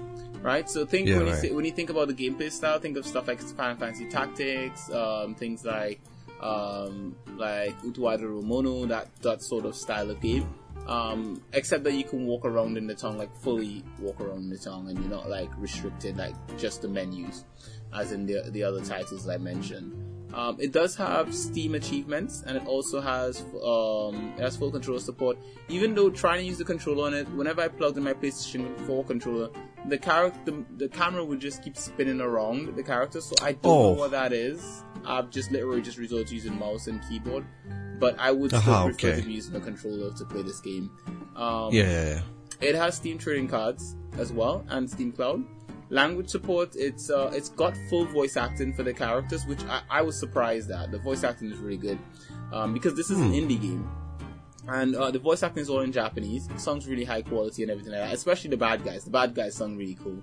[0.43, 2.99] Right, so think Yeah, when you say, when you think about the gameplay style, think
[2.99, 6.01] of stuff like Final Fantasy Tactics, um, things like
[6.41, 10.49] um, like Utawarerumono, that that sort of style of game.
[10.87, 14.51] Um, except that you can walk around in the town, like fully walk around in
[14.51, 17.45] the town, and you're not like restricted, like just the menus,
[17.95, 20.14] as in the the other titles I mentioned.
[20.35, 24.99] Um, it does have Steam achievements, and it also has um, it has full controller
[25.01, 25.39] support.
[25.69, 28.77] Even though trying to use the controller on it, whenever I plugged in my PlayStation
[28.87, 29.51] 4 controller,
[29.89, 33.21] the character, the, the camera would just keep spinning around the character.
[33.21, 33.93] So I don't Oh.
[33.95, 34.83] know what that is.
[35.07, 37.45] I've just literally just resorted to using mouse and keyboard,
[38.01, 39.21] but I would still Aha, prefer okay.
[39.21, 40.91] to be using a controller to play this game.
[41.37, 42.21] Um, Yeah, yeah, yeah.
[42.69, 45.45] it has Steam trading cards as well and Steam Cloud.
[45.91, 50.03] Language support, it's uh, it's got full voice acting for the characters, which I, I
[50.03, 50.91] was surprised at.
[50.91, 51.99] The voice acting is really good
[52.53, 53.89] um, because this is an indie game,
[54.67, 56.49] and uh, the voice acting is all in Japanese.
[56.49, 58.15] It sounds really high quality and everything like that.
[58.15, 59.05] Especially the bad guys.
[59.05, 60.23] The bad guys sound really cool.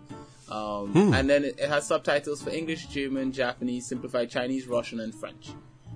[0.49, 5.13] Um, And then it, it has subtitles for English, German, Japanese, simplified Chinese, Russian, and
[5.15, 5.51] French.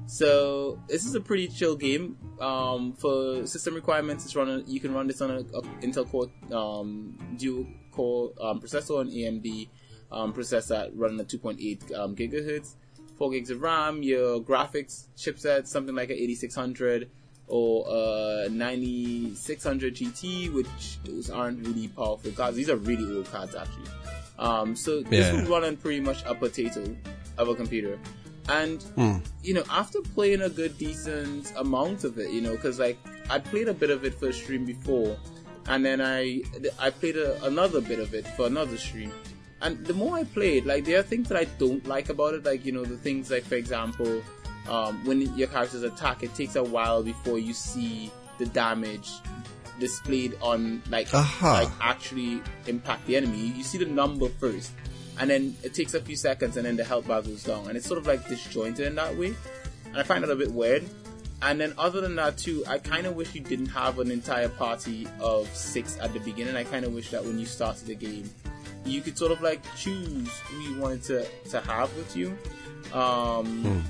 [0.08, 2.18] So this is a pretty chill game.
[2.40, 4.64] Um, for system requirements, it's run.
[4.68, 9.10] You can run this on a, a Intel Core um, dual core um, processor and
[9.12, 9.68] AMD
[10.12, 12.76] um, processor running at 2.8 um, gigahertz,
[13.18, 14.04] 4 gigs of RAM.
[14.04, 17.10] Your graphics chipset something like an 8600
[17.48, 22.58] or a 9600 GT, which those aren't really powerful cards.
[22.58, 23.90] These are really old cards actually.
[24.38, 25.36] Um, so this Yeah.
[25.42, 26.84] would run on pretty much a potato
[27.38, 27.98] of a computer.
[28.50, 29.18] And Hmm.
[29.44, 32.98] you know, after playing a good decent amount of it, you know, because like
[33.30, 35.18] I played a bit of it for a stream before,
[35.68, 36.44] and then I
[36.80, 39.12] I played a, another bit of it for another stream.
[39.62, 42.46] And the more I played, like there are things that I don't like about it,
[42.46, 44.22] like you know the things like for example,
[44.70, 49.10] um, when your characters attack, it takes a while before you see the damage
[49.80, 51.54] displayed on like Aha.
[51.64, 53.38] like actually impact the enemy.
[53.58, 54.72] You see the number first,
[55.20, 57.78] and then it takes a few seconds, and then the health bar goes down, and
[57.78, 59.36] it's sort of like disjointed in that way.
[59.86, 60.84] And I find that a bit weird.
[61.42, 64.50] And then other than that too, I kind of wish you didn't have an entire
[64.50, 66.56] party of six at the beginning.
[66.56, 68.30] I kind of wish that when you started the game,
[68.86, 72.38] you could sort of like choose who you wanted to to have with you.
[72.94, 73.84] Um,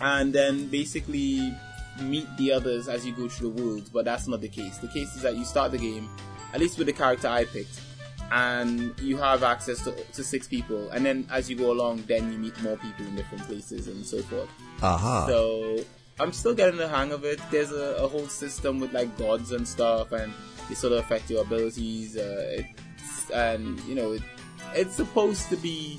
[0.00, 1.54] and then basically
[2.02, 3.90] meet the others as you go through the world.
[3.92, 4.78] But that's not the case.
[4.78, 6.08] The case is that you start the game,
[6.52, 7.80] at least with the character I picked,
[8.30, 10.90] and you have access to, to six people.
[10.90, 14.04] And then as you go along, then you meet more people in different places and
[14.04, 14.48] so forth.
[14.82, 15.26] Aha.
[15.26, 15.78] So
[16.20, 17.40] I'm still getting the hang of it.
[17.50, 20.32] There's a, a whole system with like gods and stuff, and
[20.68, 22.16] they sort of affect your abilities.
[22.16, 24.22] Uh, it's, and you know, it,
[24.74, 25.98] it's supposed to be,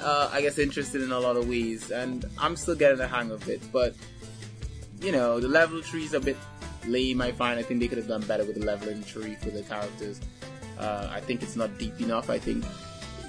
[0.00, 1.90] uh, I guess, interesting in a lot of ways.
[1.90, 3.60] And I'm still getting the hang of it.
[3.72, 3.94] But
[5.00, 6.36] you know, the level tree is a bit
[6.86, 7.20] lame.
[7.20, 7.58] I find.
[7.58, 10.20] I think they could have done better with the leveling tree for the characters.
[10.82, 12.28] Uh, I think it's not deep enough.
[12.28, 12.64] I think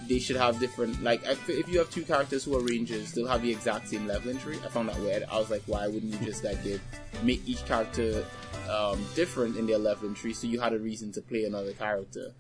[0.08, 3.28] they should have different like if if you have two characters who are rangers they'll
[3.28, 5.24] have the exact same leveling tree i found that weird.
[5.32, 6.82] I was like why wouldn't you just like give
[7.24, 8.26] make each character
[8.70, 12.34] um, different in their leveling tree so you had a reason to play another character?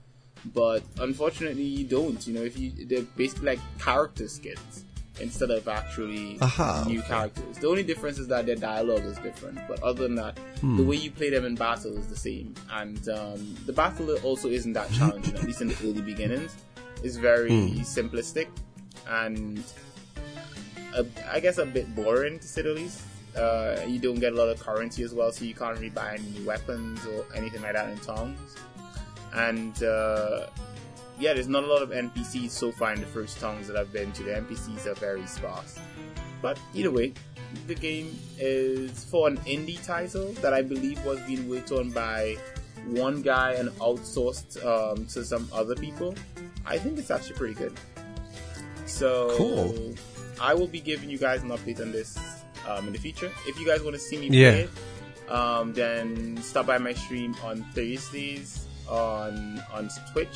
[0.53, 4.83] But unfortunately you don't you know if you they're basically like character skins
[5.19, 7.07] instead of actually Aha, new okay.
[7.07, 10.83] characters the only difference is that their dialogue is different but other than that the
[10.83, 14.73] way you play them in battle is the same and um, the battle also isn't
[14.73, 16.55] that challenging at least in the early beginnings
[17.03, 17.51] is very
[17.83, 18.47] simplistic
[19.07, 19.63] and
[20.95, 23.01] a, I guess a bit boring to say the least.
[23.35, 26.13] Uh, you don't get a lot of currency as well, so you can't really buy
[26.13, 28.39] any new weapons or anything like that in towns.
[29.33, 30.47] And uh,
[31.23, 33.93] yeah, there's not a lot of NPCs so far in the first towns that I've
[33.93, 34.23] been to.
[34.23, 35.79] The NPCs are very sparse.
[36.41, 37.13] But either way,
[37.67, 42.35] the game is for an indie title that I believe was being worked on by
[42.87, 46.13] one guy and outsourced um, to some other people,
[46.65, 47.73] I think it's actually pretty good.
[48.85, 49.93] So Cool.
[50.41, 52.17] I will be giving you guys an update on this
[52.67, 53.31] um, in the future.
[53.47, 54.51] If you guys want to see me Yeah.
[54.51, 60.35] play it, um, then stop by my stream on Thursdays on on Twitch.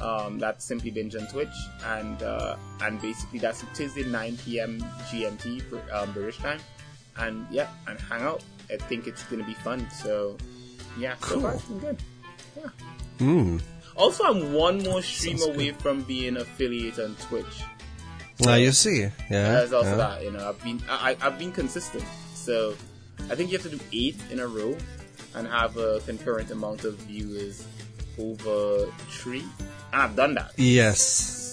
[0.00, 4.80] Um, that's simply binge on Twitch, and uh, and basically that's Tuesday 9 p.m.
[5.08, 6.60] GMT for um, British time,
[7.16, 8.42] and yeah, and hang out.
[8.70, 9.88] I think it's gonna be fun.
[9.90, 10.36] So
[10.98, 11.58] yeah, so far Cool.
[11.58, 11.98] it's been good.
[12.56, 12.68] Yeah.
[13.18, 13.58] Hmm.
[13.96, 17.62] Also, I'm one more stream Sounds away from being affiliate on Twitch.
[18.40, 19.00] Now you see.
[19.00, 19.10] Yeah.
[19.30, 19.96] There's also yeah.
[19.96, 20.48] that, you know.
[20.48, 22.04] I've been I- I've been consistent,
[22.34, 22.74] so
[23.30, 24.76] I think you have to do eight in a row
[25.34, 27.66] and have a concurrent amount of viewers
[28.18, 29.44] over three.
[29.92, 30.52] And I've done that.
[30.56, 31.00] Yes.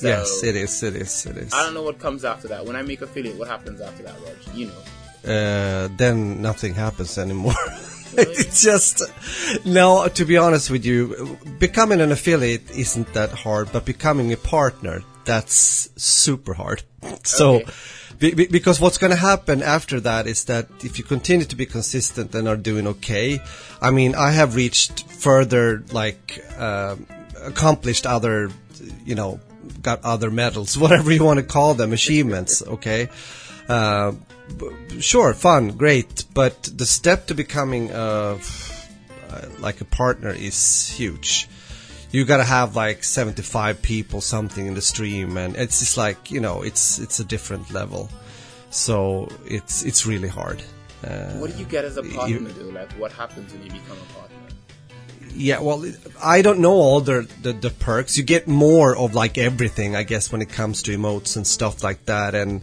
[0.02, 0.84] So- yes, it is.
[0.84, 1.26] It is.
[1.26, 1.54] It is.
[1.54, 2.66] I don't know what comes after that.
[2.66, 4.56] When I make affiliate, what happens after that, Rog?
[4.56, 5.32] You know.
[5.34, 7.56] uh, then nothing happens anymore.
[8.18, 9.02] it's just
[9.66, 10.08] no.
[10.08, 15.02] To be honest with you, becoming an affiliate isn't that hard, but becoming a partner
[15.26, 16.84] that's super hard.
[17.24, 17.56] So.
[17.56, 17.72] Okay.
[18.20, 21.56] Be, be- because what's going to happen after that is that if you continue to
[21.56, 23.42] be consistent and are doing okay,
[23.82, 27.06] I mean, I have reached further, like um,
[27.42, 28.50] accomplished other,
[29.06, 29.40] you know,
[29.82, 32.62] got other medals, whatever you want to call them, achievements.
[32.62, 33.10] Okay,
[33.68, 34.14] uh,
[35.00, 38.38] sure, fun, great, but the step to becoming uh,
[39.30, 41.48] uh, like a partner is huge.
[42.14, 46.40] You gotta have like 75 people something in the stream, and it's just like you
[46.40, 48.10] know, it's it's a different level.
[48.70, 50.62] So it's it's really hard.
[51.04, 52.70] Uh, What do you get as a you- partner, though?
[52.80, 54.38] Like, what happens when you become a partner?
[55.36, 55.84] Yeah, well,
[56.24, 58.16] I don't know all the, the the perks.
[58.18, 61.84] You get more of like everything, I guess, when it comes to emotes and stuff
[61.84, 62.62] like that, and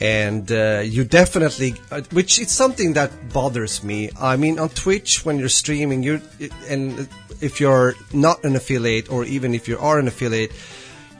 [0.00, 4.10] and uh, you definitely, uh, which is something that bothers me.
[4.20, 6.20] I mean, on Twitch when you're streaming, you
[6.68, 7.08] and
[7.44, 10.52] if you're not an affiliate, or even if you are an affiliate,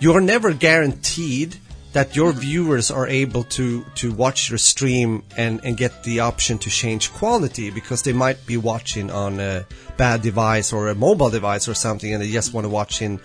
[0.01, 1.57] you are never guaranteed
[1.93, 6.59] that your viewers are able to to watch your stream and and get the option
[6.59, 9.65] to change quality because they might be watching on a
[9.97, 13.21] bad device or a mobile device or something and they just want to watch in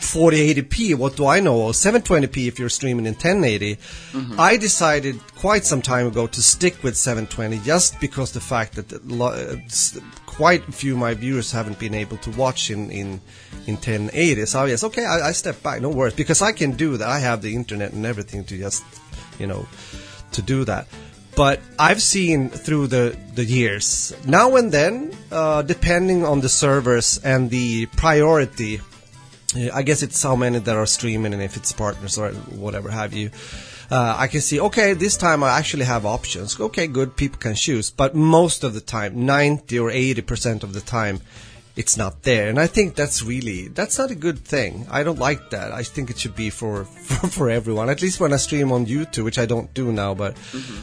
[0.00, 1.56] 4080p what do i know?
[1.56, 3.78] or 720p if you're streaming in 1080
[4.38, 9.06] i decided quite some time ago to stick with 720 just because the fact that
[9.06, 9.56] lo- uh,
[10.26, 13.20] quite a few of my viewers haven't been able to watch in in
[13.66, 16.96] in 1080 so yes okay I, I step back no worries because i can do
[16.98, 17.08] that.
[17.08, 18.84] I have the internet and everything to just
[19.38, 19.66] you know
[20.32, 20.86] to do that.
[21.36, 27.18] But I've seen through the, the years, now and then, uh, depending on the servers
[27.22, 28.80] and the priority,
[29.72, 33.12] I guess it's how many that are streaming and if it's partners or whatever have
[33.12, 33.30] you.
[33.90, 36.58] Uh, I can see, okay, this time I actually have options.
[36.58, 37.90] Okay, good, people can choose.
[37.90, 41.20] But most of the time, 90 or 80% of the time,
[41.76, 42.48] it's not there.
[42.48, 44.86] And I think that's really, that's not a good thing.
[44.90, 45.72] I don't like that.
[45.72, 47.88] I think it should be for, for, for everyone.
[47.90, 50.36] At least when I stream on YouTube, which I don't do now, but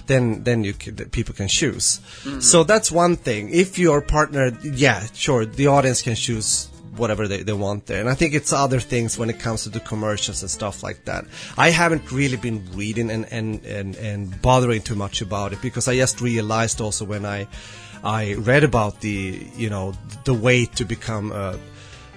[0.06, 2.00] then, then you can, people can choose.
[2.40, 3.50] So that's one thing.
[3.50, 8.00] If you're partnered, yeah, sure, the audience can choose whatever they, they want there.
[8.00, 11.06] And I think it's other things when it comes to the commercials and stuff like
[11.06, 11.26] that.
[11.58, 15.88] I haven't really been reading and, and, and, and bothering too much about it because
[15.88, 17.48] I just realized also when I,
[18.04, 19.94] I read about the, you know,
[20.26, 21.60] the way to become a,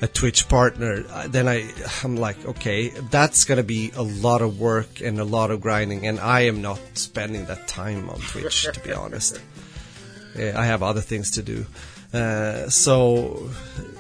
[0.02, 1.70] a Twitch partner, then I,
[2.02, 6.06] I'm like, okay, that's gonna be a lot of work and a lot of grinding
[6.06, 9.40] and I am not spending that time on Twitch, to be honest.
[10.38, 11.64] Yeah, I have other things to do.
[12.12, 13.50] Uh, so,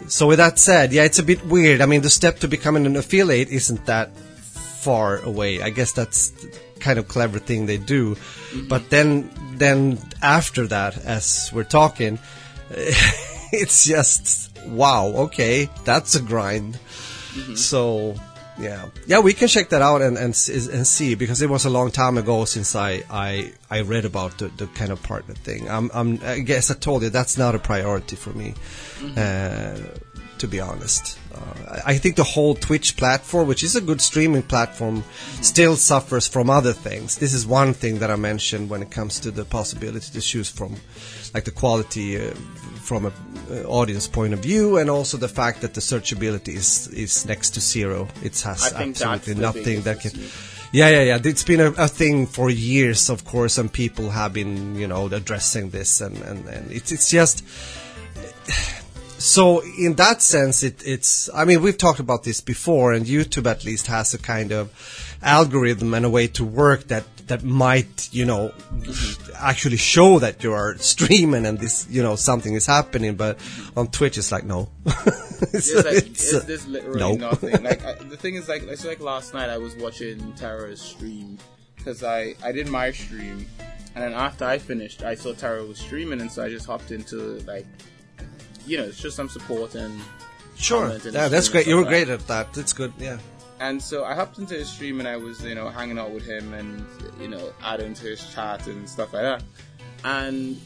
[0.08, 1.80] so with that said, yeah, it's a bit weird.
[1.80, 5.62] I mean, the step to becoming an affiliate isn't that far away.
[5.62, 8.16] I guess that's the kind of clever thing they do.
[8.68, 12.18] But then, then after that, as we're talking,
[12.70, 15.06] it's just wow.
[15.06, 16.74] Okay, that's a grind.
[17.34, 17.54] Mm-hmm.
[17.54, 18.16] So
[18.58, 21.70] yeah, yeah, we can check that out and and and see because it was a
[21.70, 25.68] long time ago since I I, I read about the, the kind of partner thing.
[25.68, 28.54] I'm, I'm I guess I told you that's not a priority for me,
[29.16, 29.76] uh,
[30.38, 31.18] to be honest.
[31.34, 35.04] Uh, I I think the whole Twitch platform, which is a good streaming platform,
[35.42, 37.18] still suffers from other things.
[37.18, 40.48] This is one thing that I mentioned when it comes to the possibility to choose
[40.48, 40.76] from,
[41.34, 42.34] like the quality uh,
[42.86, 43.12] from a
[43.50, 47.50] uh, audience point of view, and also the fact that the searchability is is next
[47.50, 48.08] to zero.
[48.22, 50.12] It has I think that's absolutely nothing that can.
[50.72, 51.18] Yeah, yeah, yeah.
[51.22, 55.06] It's been a, a thing for years, of course, and people have been, you know,
[55.06, 57.44] addressing this, and and, and it's it's just.
[59.18, 61.30] So in that sense, it, it's.
[61.34, 64.70] I mean, we've talked about this before, and YouTube at least has a kind of
[65.22, 68.52] algorithm and a way to work that that might, you know,
[69.36, 73.16] actually show that you are streaming and this, you know, something is happening.
[73.16, 73.38] But
[73.76, 74.68] on Twitch, it's like no.
[75.52, 77.14] It's like it's, it's, uh, there's literally no.
[77.16, 77.62] nothing.
[77.62, 81.38] Like I, the thing is, like it's like last night I was watching Tara's stream
[81.76, 83.46] because I I did my stream,
[83.94, 86.90] and then after I finished, I saw Tara was streaming, and so I just hopped
[86.90, 87.16] into
[87.46, 87.66] like,
[88.66, 90.00] you know, it's just some support and
[90.56, 90.96] sure.
[91.04, 91.66] Yeah, that's great.
[91.66, 92.54] You were like great at that.
[92.54, 92.94] That's good.
[92.98, 93.18] Yeah.
[93.60, 96.24] And so I hopped into his stream and I was, you know, hanging out with
[96.26, 96.84] him and,
[97.20, 99.42] you know, adding to his chat and stuff like that.
[100.04, 100.60] And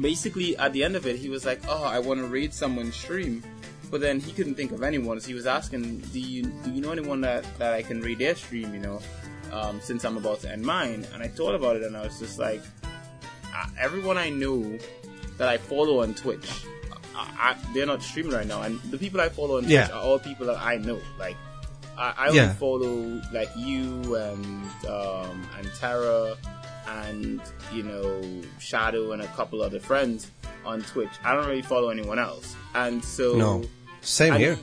[0.00, 2.96] basically, at the end of it, he was like, "Oh, I want to read someone's
[2.96, 3.42] stream,"
[3.90, 5.20] but then he couldn't think of anyone.
[5.20, 8.18] So he was asking, "Do you do you know anyone that that I can read
[8.18, 9.00] their stream?" You know,
[9.52, 11.06] um, since I'm about to end mine.
[11.14, 12.62] And I thought about it, and I was just like,
[13.78, 14.78] everyone I know
[15.38, 16.48] that I follow on Twitch,
[17.16, 19.88] I, I, they're not streaming right now, and the people I follow on Twitch Yeah.
[19.90, 21.00] are all people that I know.
[21.18, 21.36] Like,
[22.00, 22.54] I, I only Yeah.
[22.54, 26.34] follow like you and um, and Tara
[26.88, 27.40] and
[27.72, 28.22] you know
[28.58, 30.30] Shadow and a couple other friends
[30.64, 31.10] on Twitch.
[31.24, 33.62] I don't really follow anyone else, and so No.
[34.02, 34.58] Same I here.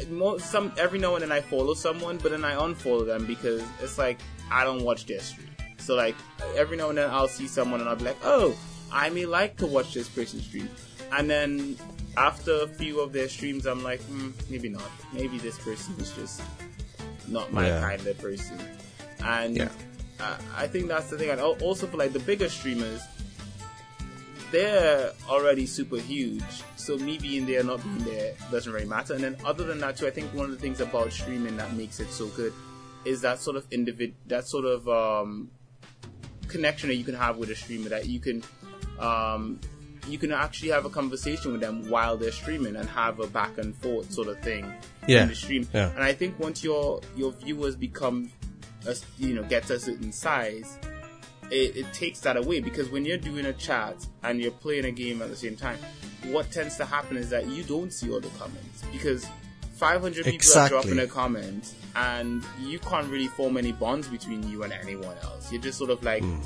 [0.00, 3.24] mean, mo- some every now and then I follow someone, but then I unfollow them
[3.26, 4.18] because it's like
[4.50, 5.48] I don't watch their stream.
[5.78, 6.14] So like
[6.56, 8.54] every now and then I'll see someone and I'll be like, oh,
[8.92, 10.68] I may like to watch this person's stream,
[11.12, 11.76] and then
[12.16, 14.90] after a few of their streams, I'm like, hmm, maybe not.
[15.12, 16.40] Maybe this person is just
[17.28, 17.80] not my Yeah.
[17.80, 18.58] kind of person,
[19.24, 19.68] and Yeah.
[20.20, 21.30] I, I think that's the thing.
[21.30, 23.02] And also for like the bigger streamers,
[24.52, 26.44] they're already super huge.
[26.76, 29.14] So me being there, not being there, doesn't really matter.
[29.14, 31.74] And then other than that, too, I think one of the things about streaming that
[31.74, 32.52] makes it so good
[33.04, 35.50] is that sort of individ, that sort of um,
[36.48, 37.88] connection that you can have with a streamer.
[37.88, 38.42] That you can,
[39.00, 39.60] um,
[40.08, 43.58] you can actually have a conversation with them while they're streaming and have a back
[43.58, 44.72] and forth sort of thing
[45.06, 45.22] Yeah.
[45.22, 45.68] in the stream.
[45.72, 45.90] Yeah.
[45.90, 48.30] And I think once your your viewers become,
[48.86, 50.78] a, you know, get to a certain size,
[51.50, 54.90] it, it takes that away because when you're doing a chat and you're playing a
[54.90, 55.78] game at the same time,
[56.26, 59.26] what tends to happen is that you don't see all the comments because
[59.76, 60.78] 500 people Exactly.
[60.78, 65.16] are dropping a comment and you can't really form any bonds between you and anyone
[65.22, 65.52] else.
[65.52, 66.38] You're just sort of like hmm.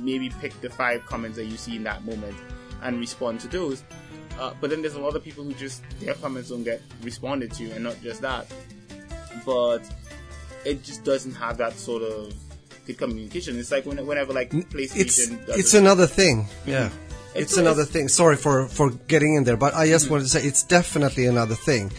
[0.00, 2.36] maybe pick the five comments that you see in that moment
[2.82, 3.82] and respond to those.
[4.38, 7.52] Uh, but then there's a lot of people who just their comments don't get responded
[7.52, 8.46] to, and not just that,
[9.46, 9.80] but
[10.64, 12.34] it just doesn't have that sort of
[12.86, 13.58] good communication.
[13.58, 16.46] It's like whenever like PlayStation It's does it's another thing.
[16.66, 16.86] Yeah.
[16.86, 18.08] It's- It's another it's- thing.
[18.08, 21.54] Sorry for, for getting in there, but I just wanted to say it's definitely another
[21.56, 21.90] thing.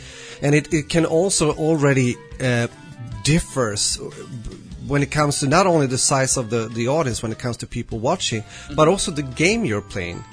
[0.41, 2.67] And it, it can also already uh,
[3.23, 3.97] differs
[4.87, 7.57] when it comes to not only the size of the, the audience when it comes
[7.57, 8.43] to people watching,
[8.75, 10.23] but also the game you're playing.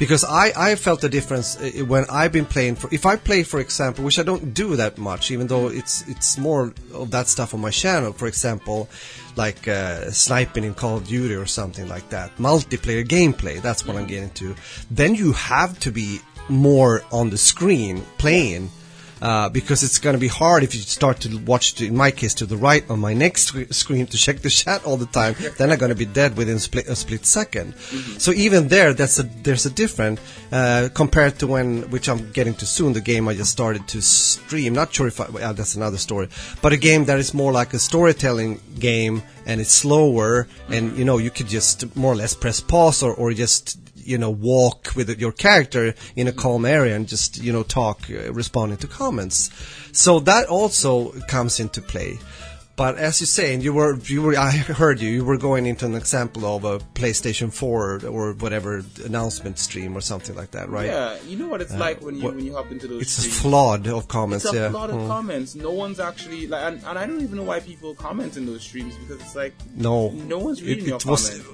[0.00, 3.42] Because I, I felt the difference uh, when I've been playing for, if I play
[3.42, 7.28] for example, which I don't do that much, even though it's, it's more of that
[7.28, 8.88] stuff on my channel, for example,
[9.36, 13.96] like uh, sniping in Call of Duty or something like that, multiplayer gameplay, that's what
[13.96, 14.56] I'm getting to.
[14.90, 18.70] Then you have to be more on the screen playing
[19.22, 22.10] uh, because it's going to be hard if you start to watch, to, in my
[22.10, 25.06] case, to the right on my next sc- screen to check the chat all the
[25.06, 25.34] time.
[25.58, 29.18] then I'm going to be dead within split, a split 2nd So even there, that's
[29.18, 30.20] a there's a different
[30.52, 34.02] uh, compared to when, which I'm getting to soon, the game I just started to
[34.02, 34.74] stream.
[34.74, 36.28] Not sure if I, well, that's another story,
[36.62, 41.04] but a game that is more like a storytelling game and it's slower, and you
[41.04, 43.78] know you could just more or less press pause or, or just
[44.12, 45.84] you know walk with your character
[46.20, 49.38] in a calm area and just you know talk uh, responding to comments
[49.92, 50.90] so that also
[51.34, 52.12] comes into play
[52.76, 54.52] but as you say and you were you were I
[54.82, 59.56] heard you you were going into an example of a PlayStation 4 or whatever announcement
[59.58, 62.36] stream or something like that right Yeah, you know what it's like when you what-
[62.36, 63.02] when you hop into those.
[63.02, 65.08] it's a flood of comments It's a yeah lot of Mm.
[65.16, 65.50] comments.
[65.68, 68.62] No one's actually like, and, and I don't even know why people comment in those
[68.68, 69.54] streams because it's like
[69.88, 69.94] no
[70.34, 71.46] no one's reading your was comment.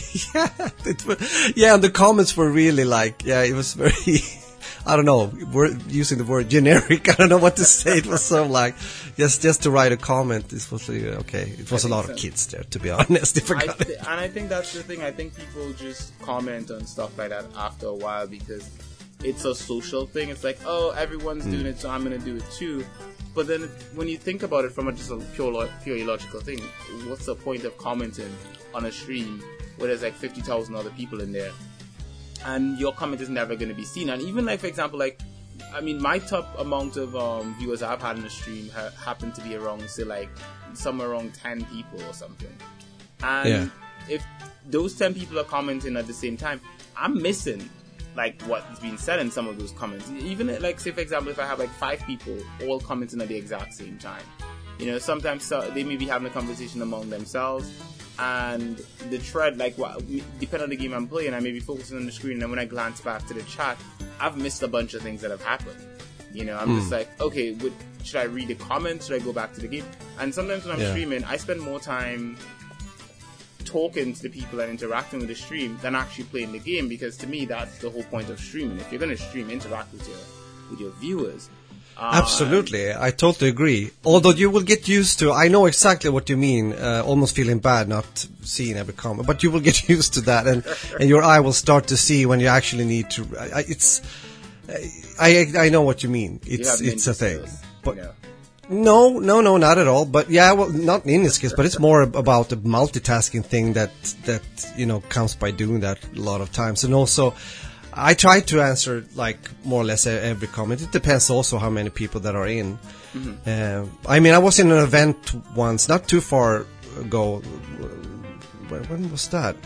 [0.34, 0.70] yeah,
[1.06, 4.20] was, yeah, and the comments were really like, yeah, it was very,
[4.86, 7.08] I don't know, we're using the word generic.
[7.10, 7.98] I don't know what to say.
[7.98, 8.74] It was so like,
[9.16, 10.48] just just to write a comment.
[10.48, 11.54] This was like, okay.
[11.58, 12.12] It was a lot so.
[12.12, 13.36] of kids there, to be honest.
[13.36, 15.02] If I th- and I think that's the thing.
[15.02, 18.70] I think people just comment on stuff like that after a while because
[19.22, 20.30] it's a social thing.
[20.30, 21.52] It's like, oh, everyone's mm.
[21.52, 22.84] doing it, so I'm gonna do it too.
[23.34, 23.62] But then
[23.94, 26.58] when you think about it from a, just a pure, lo- purely logical thing,
[27.06, 28.32] what's the point of commenting
[28.74, 29.42] on a stream
[29.80, 31.50] where there's like fifty thousand other people in there,
[32.46, 34.10] and your comment is never going to be seen?
[34.10, 35.20] And even like, for example, like,
[35.74, 39.34] I mean, my top amount of um, viewers I've had in the stream ha- happened
[39.36, 40.30] to be around, say, like
[40.74, 42.52] somewhere around ten people or something.
[43.22, 43.68] And Yeah.
[44.08, 44.24] if
[44.66, 46.60] those 10 people are commenting at the same time,
[46.96, 47.68] I'm missing
[48.16, 50.10] like what's being said in some of those comments.
[50.10, 53.36] Even like, say, for example, if I have like five people all commenting at the
[53.36, 54.22] exact same time,
[54.78, 57.70] you know, sometimes they may be having a conversation among themselves
[58.20, 58.76] and
[59.08, 59.98] the thread, like what,
[60.38, 62.58] depending on the game I'm playing, I may be focusing on the screen, and when
[62.58, 63.78] I glance back to the chat,
[64.20, 65.80] I've missed a bunch of things that have happened.
[66.32, 66.76] You know, I'm Hmm.
[66.78, 67.72] just like, okay, would,
[68.04, 69.06] should I read the comments?
[69.06, 69.84] Should I go back to the game?
[70.18, 70.90] And sometimes when I'm Yeah.
[70.90, 72.36] streaming, I spend more time
[73.64, 77.16] talking to the people and interacting with the stream than actually playing the game because
[77.18, 78.78] to me that's the whole point of streaming.
[78.80, 80.16] If you're going to stream, interact with your
[80.70, 81.48] with your viewers.
[82.00, 83.90] Uh, Absolutely, I totally agree.
[84.06, 86.72] Although you will get used to, I know exactly what you mean.
[86.72, 90.46] Uh, almost feeling bad not seeing every comment, but you will get used to that,
[90.46, 90.64] and
[90.98, 93.26] and your eye will start to see when you actually need to.
[93.38, 94.00] I, it's,
[95.20, 96.40] I I know what you mean.
[96.46, 97.44] It's have it's a thing.
[97.82, 98.14] But you know.
[98.70, 100.06] no, no, no, not at all.
[100.06, 103.92] But yeah, well, not in this case, but it's more about the multitasking thing that
[104.24, 107.34] that you know comes by doing that a lot of times, and also.
[107.92, 110.82] I try to answer like more or less every comment.
[110.82, 112.78] It depends also how many people that are in.
[113.46, 116.66] Uh, I mean, I was in an event once, not too far
[116.98, 117.38] ago.
[118.68, 119.56] When, when was that?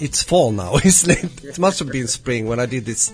[0.00, 1.44] It's fall now, isn't it?
[1.44, 3.12] It must have been spring when I did this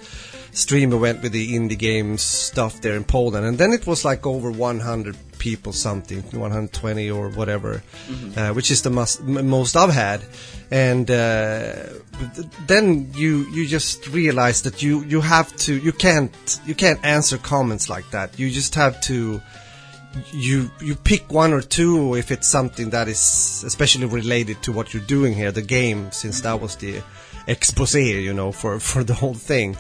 [0.53, 4.26] stream event with the indie games stuff there in Poland, and then it was like
[4.26, 7.82] over 100 people, something 120 or whatever,
[8.36, 10.20] uh, which is the most, m- most I've had.
[10.70, 11.72] And uh,
[12.68, 17.38] then you you just realize that you you have to you can't you can't answer
[17.38, 18.38] comments like that.
[18.38, 19.41] You just have to
[20.32, 24.95] you you pick one or two if it's something that is especially related to what
[24.95, 27.03] you're doing here, the game, since that was the
[27.51, 29.76] expose, you know, for for the whole thing,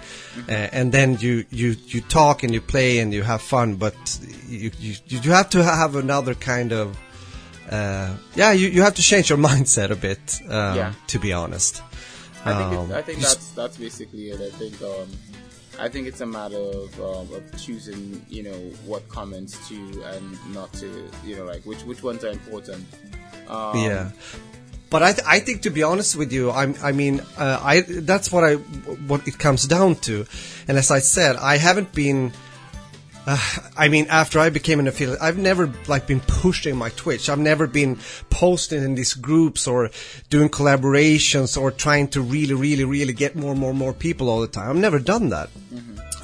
[0.48, 3.94] uh, and then you you you talk and you play and you have fun, but
[4.48, 6.96] you you you have to have another kind of.
[7.70, 10.92] Uh, yeah, you, you have to change your mindset a bit, um, Yeah.
[11.06, 11.82] to be honest.
[12.44, 14.40] I think, Um, it, I think that's that's basically it.
[14.40, 15.08] I think um,
[15.78, 19.76] I think it's a matter of, um, of choosing, you know, what comments to
[20.12, 20.86] and not to,
[21.24, 22.84] you know, like which which ones are important.
[23.48, 24.10] Um, yeah.
[24.90, 27.82] But I, th- I think to be honest with you, I'm, I mean, uh, I
[27.82, 30.26] that's what I what it comes down to,
[30.66, 32.32] and as I said, I haven't been.
[33.26, 33.38] Uh,
[33.76, 37.28] I mean, after I became an affiliate, I've never like been pushing my Twitch.
[37.28, 37.98] I've never been
[38.30, 39.90] posting in these groups or
[40.30, 44.48] doing collaborations or trying to really, really, really get more, more, more people all the
[44.48, 44.70] time.
[44.70, 45.50] I've never done that,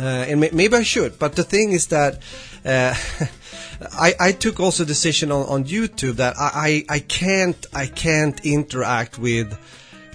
[0.00, 1.18] uh, and may- maybe I should.
[1.18, 2.18] But the thing is that
[2.64, 2.94] uh,
[3.80, 7.86] I, I took also a decision on, on YouTube that I, I, I can't I
[7.86, 9.56] can't interact with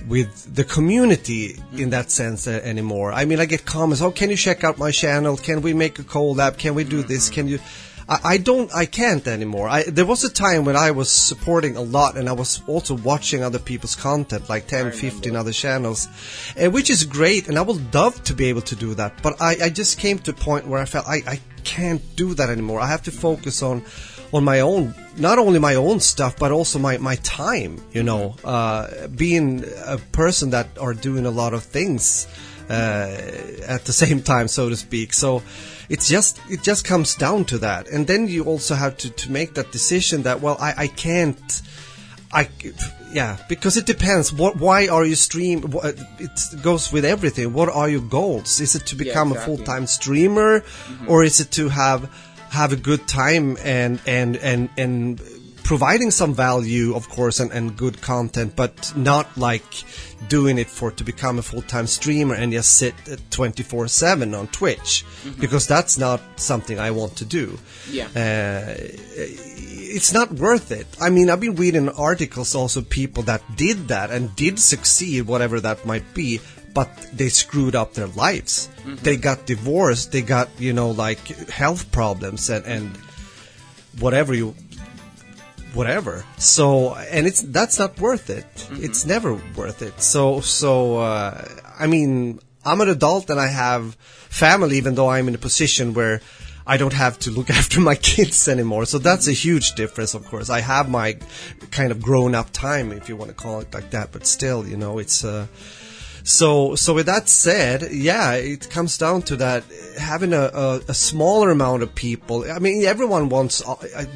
[0.07, 3.11] with the community in that sense uh, anymore.
[3.11, 5.37] I mean, I get comments, "Oh, can you check out my channel?
[5.37, 6.57] Can we make a collab?
[6.57, 7.29] Can we do this?
[7.29, 7.59] Can you?"
[8.07, 9.69] I, I don't, I can't anymore.
[9.69, 12.95] I, there was a time when I was supporting a lot, and I was also
[12.95, 16.07] watching other people's content, like 10, 15 other channels,
[16.61, 19.21] uh, which is great, and I would love to be able to do that.
[19.21, 22.33] But I, I just came to a point where I felt I, I can't do
[22.33, 22.79] that anymore.
[22.79, 23.83] I have to focus on
[24.33, 28.35] on my own, not only my own stuff, but also my, my time, you know,
[28.43, 32.27] uh, being a person that are doing a lot of things,
[32.71, 35.13] Uh, at the same time, so to speak.
[35.13, 35.43] So
[35.89, 37.89] it's just, it just comes down to that.
[37.89, 41.61] And then you also have to, to make that decision that, well, I, I can't,
[42.31, 42.47] I,
[43.11, 44.31] yeah, because it depends.
[44.31, 45.63] What, why are you stream?
[45.63, 47.51] What, it goes with everything.
[47.53, 48.61] What are your goals?
[48.61, 49.53] Is it to become exactly.
[49.53, 51.09] a full time streamer, mm-hmm.
[51.09, 52.09] or is it to have
[52.51, 55.21] have a good time and and and and
[55.71, 59.63] providing some value, of course, and, and good content, but not like
[60.27, 63.87] doing it for to become a full time streamer and just sit uh, twenty four
[63.87, 65.39] seven on Twitch, mm-hmm.
[65.39, 67.57] because that's not something I want to do.
[67.89, 68.07] Yeah.
[68.07, 68.75] Uh,
[69.95, 70.87] it's not worth it.
[70.99, 75.61] I mean, I've been reading articles also people that did that and did succeed, whatever
[75.61, 76.41] that might be,
[76.73, 78.67] but they screwed up their lives.
[78.83, 78.95] Mm-hmm.
[79.03, 82.97] They got divorced, they got, you know, like health problems and, and
[83.99, 84.55] whatever you,
[85.73, 86.25] whatever.
[86.37, 88.45] So, and it's, that's not worth it.
[88.71, 90.01] It's never worth it.
[90.01, 91.47] So, so, uh,
[91.79, 95.93] I mean, I'm an adult and I have family, even though I'm in a position
[95.93, 96.21] where
[96.65, 98.85] I don't have to look after my kids anymore.
[98.85, 100.49] So that's a huge difference, of course.
[100.49, 101.17] I have my
[101.71, 104.67] kind of grown up time, if you want to call it like that, but still,
[104.67, 105.47] you know, it's, uh,
[106.23, 109.63] so, so with that said, yeah, it comes down to that
[109.97, 112.49] having a, a, a smaller amount of people.
[112.49, 114.07] I mean, everyone wants a, a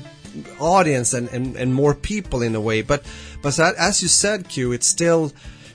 [0.59, 3.03] audience and, and, and more people in a way, but,
[3.41, 5.31] but that, as you said, Q, it's still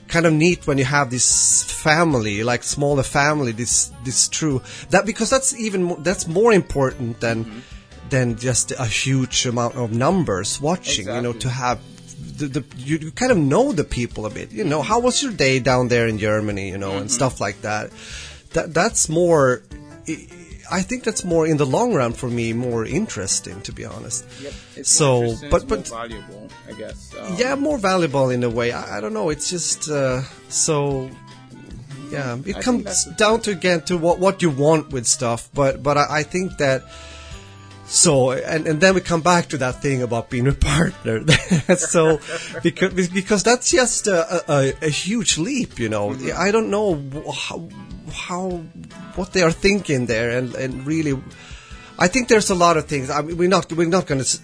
[0.07, 5.05] kind of neat when you have this family, like smaller family, this, this true, that,
[5.05, 7.59] because that's even, more, that's more important than, mm-hmm.
[8.09, 11.79] than just a huge amount of numbers watching, you know, to have
[12.37, 14.51] the, the you, you kind of know the people a bit.
[14.51, 14.87] You know, mm-hmm.
[14.87, 16.69] how was your day down there in Germany?
[16.69, 17.07] You know, and mm-hmm.
[17.07, 17.91] stuff like that.
[18.53, 19.61] That that's more.
[20.71, 24.25] I think that's more in the long run for me more interesting, to be honest.
[24.41, 24.53] Yep.
[24.77, 27.13] It's So, but- it's more but- valuable, I guess.
[27.19, 28.71] Um, yeah, more valuable in a way.
[28.71, 29.29] I, I don't know.
[29.29, 31.09] It's just uh, so.
[32.09, 34.91] Yeah, it I comes think that's the down to again to what what you want
[34.91, 35.49] with stuff.
[35.53, 36.83] But but I, I think that.
[37.85, 41.23] So and, and then we come back to that thing about being a partner.
[41.77, 42.19] so
[42.63, 46.15] because because that's just a, a, a huge leap, you know.
[46.37, 46.95] I don't know
[47.31, 47.67] how,
[48.11, 48.61] how
[49.17, 51.19] what they are thinking there, and and really,
[51.99, 53.09] I think there's a lot of things.
[53.09, 54.39] I mean, we're not we're not going to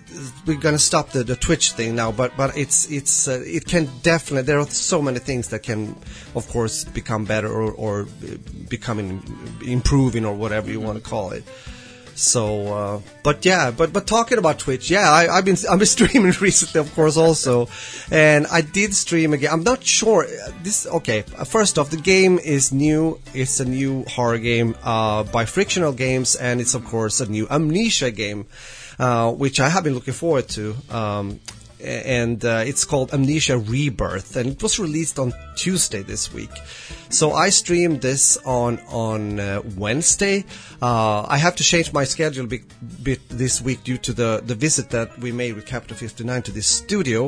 [0.46, 3.66] we're going to stop the, the Twitch thing now, but but it's it's uh, it
[3.66, 5.96] can definitely there are so many things that can,
[6.36, 8.08] of course, become better or or
[8.70, 9.22] becoming
[9.66, 11.44] improving or whatever you want to call it.
[12.18, 15.88] So, uh, but yeah, but but talking about Twitch, yeah, I, I've been I've been
[15.88, 17.70] streaming recently, of course, also,
[18.12, 19.54] and I did stream again.
[19.54, 20.88] I'm not sure uh, this.
[20.88, 23.20] Okay, uh, first off, the game is new.
[23.36, 27.48] It's a new horror game uh, by Frictional Games, and it's of course a new
[27.52, 28.48] Amnesia game,
[28.98, 30.76] uh, which I have been looking forward to.
[30.90, 31.40] Um,
[31.80, 36.50] and uh, it's called Amnesia Rebirth, and it was released on Tuesday this week.
[37.10, 40.46] So I streamed this on on uh, Wednesday.
[40.82, 42.64] Uh, I have to change my schedule a bit,
[43.04, 46.52] bit this week due to the the visit that we made with Capital 59 to
[46.52, 47.28] this studio,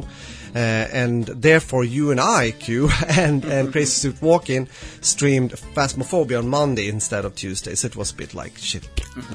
[0.56, 4.68] uh, and therefore you and I, Q, and and Crazy Suit Walking
[5.02, 7.76] streamed Phasmophobia on Monday instead of Tuesday.
[7.76, 8.86] So it was a bit like shit,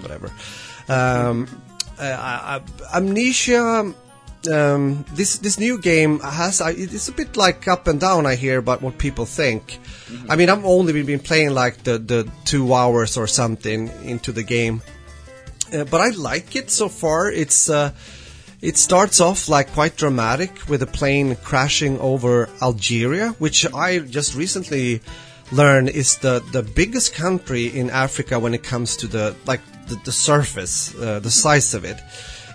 [0.03, 0.31] whatever.
[0.89, 1.49] Um,
[1.99, 2.61] uh,
[2.93, 3.95] Amnesia
[4.49, 8.27] um, this this new game has uh, it's a bit like up and down.
[8.27, 9.79] I hear about what people think.
[10.29, 14.43] I mean, I've only been playing like the the two hours or something into the
[14.43, 14.83] game,
[15.73, 17.31] uh, but I like it so far.
[17.31, 17.93] It's uh,
[18.61, 24.35] it starts off like quite dramatic with a plane crashing over Algeria, which I just
[24.35, 25.01] recently
[25.53, 29.97] learned is the the biggest country in Africa when it comes to the like the,
[30.05, 32.01] the surface, uh, the size of it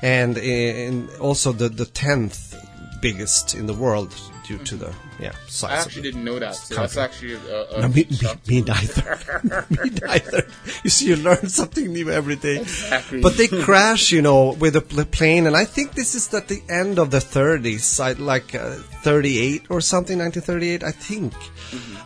[0.02, 2.56] and in also the the tenth
[3.02, 4.14] biggest in the world
[4.50, 5.72] due to the yeah size.
[5.72, 6.56] I of actually didn't know that.
[6.56, 9.20] So that's actually a, a No, me, me, me neither.
[9.70, 10.48] me neither.
[10.84, 12.58] You see, you learn something new every day.
[12.62, 13.22] Exactly.
[13.22, 16.62] But they crash, you know, with a plane, and I think this is at the
[16.68, 21.34] end of the 30s, like uh, 38 or something, 1938, I think.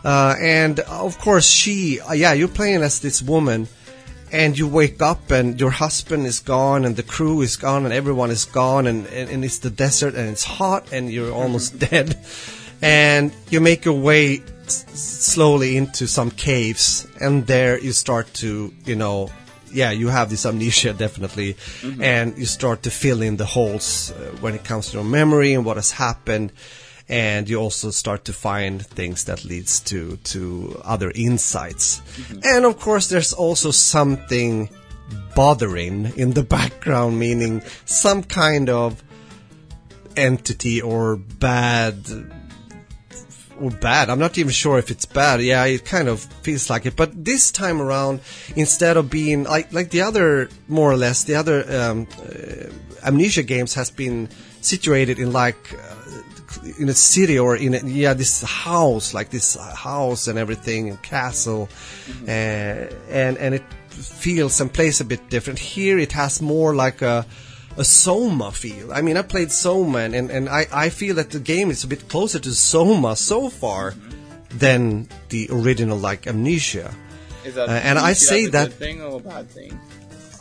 [0.04, 3.68] Uh, and of course, she, uh, yeah, you're playing as this woman,
[4.34, 7.94] and you wake up and your husband is gone, and the crew is gone, and
[7.94, 11.78] everyone is gone, and, and, and it's the desert, and it's hot, and you're almost
[11.78, 12.18] dead.
[12.82, 18.74] And you make your way s- slowly into some caves, and there you start to,
[18.84, 19.30] you know,
[19.72, 21.56] yeah, you have this amnesia definitely,
[22.00, 25.54] and you start to fill in the holes uh, when it comes to your memory
[25.54, 26.50] and what has happened,
[27.08, 32.02] and you also start to find things that leads to to other insights,
[32.44, 34.68] and of course, there's also something
[35.34, 39.02] bothering in the background, meaning some kind of
[40.16, 41.96] entity or bad
[43.60, 44.10] or bad.
[44.10, 45.40] I'm not even sure if it's bad.
[45.40, 46.96] Yeah, it kind of feels like it.
[46.96, 48.20] But this time around,
[48.56, 53.42] instead of being like like the other, more or less, the other um, uh, amnesia
[53.42, 54.28] games has been
[54.60, 56.03] situated in like uh,
[56.78, 61.02] in a city or in a, yeah this house, like this house and everything, and
[61.02, 61.68] castle,
[62.26, 65.58] uh, and and it feels and plays a bit different.
[65.58, 67.26] Here, it has more like a
[67.76, 68.92] a Soma feel.
[68.92, 71.82] I mean, I played Soma, and, and, and I, I feel that the game is
[71.82, 73.94] a bit closer to Soma so far
[74.50, 76.94] than the original, like Amnesia.
[77.44, 79.78] Is that, Uh, and I say that- good thing or a bad thing?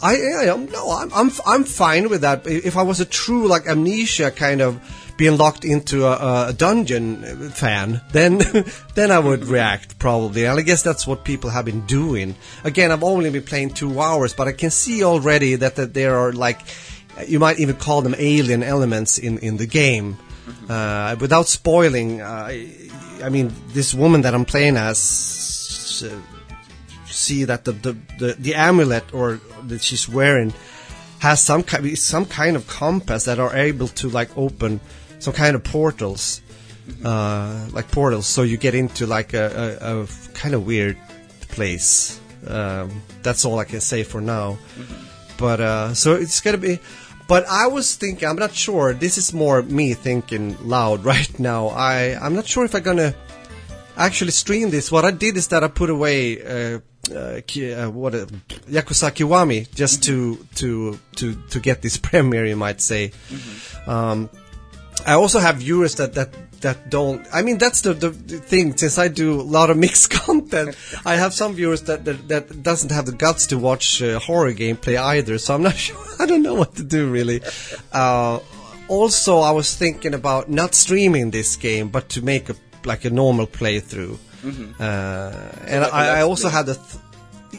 [0.02, 2.46] I, I am no, I'm, I'm I'm fine with that.
[2.46, 4.78] If I was a true like Amnesia kind of
[5.24, 8.40] being locked into a, a dungeon fan, then
[8.96, 10.44] then I would react probably.
[10.44, 12.36] And I guess that's what people have been doing.
[12.66, 16.18] Again, I've only been playing two hours, but I can see already that, that there
[16.18, 16.60] are like
[17.26, 20.18] you might even call them alien elements in in the game.
[20.68, 22.52] Uh, without spoiling, uh,
[23.24, 26.04] I, mean, this woman that I'm playing as.
[26.06, 26.20] Uh,
[27.08, 30.52] see that the, the, the, the amulet or that she's wearing
[31.20, 34.82] has some kind some kind of compass that are able to like open
[35.24, 36.42] some kind of portals,
[37.06, 38.28] uh, like portals.
[38.28, 40.98] So you get into like a, a, a kind of weird
[41.48, 42.20] place.
[42.46, 44.58] Um, that's all I can say for now.
[45.38, 46.80] But uh, so it's gonna be.
[47.26, 48.94] But I was thinking, I'm not sure.
[48.94, 51.68] This is more me thinking loud right now.
[51.70, 53.16] I I'm not sure if I'm gonna
[53.96, 54.92] actually stream this.
[54.92, 56.80] What I did is that I put away uh,
[57.12, 58.26] uh, uh, what uh,
[58.68, 63.14] Yakuza Kiwami just to to to to get this premiere, you might say.
[63.88, 64.30] Um,
[65.06, 67.26] I also have viewers that that that don't.
[67.32, 68.76] I mean, that's the, the, thing.
[68.76, 70.76] Since I do a lot of mixed content,
[71.06, 74.54] I have some viewers that that, that doesn't have the guts to watch uh, horror
[74.54, 75.38] gameplay either.
[75.38, 75.98] So I'm not sure.
[76.20, 77.42] I don't know what to do really.
[77.92, 78.40] Uh,
[78.88, 83.10] also, I was thinking about not streaming this game, but to make a like a
[83.10, 84.18] normal playthrough.
[84.44, 84.72] Mm-hmm.
[84.80, 86.76] Uh, and like I, I also had a.
[86.76, 87.04] Th-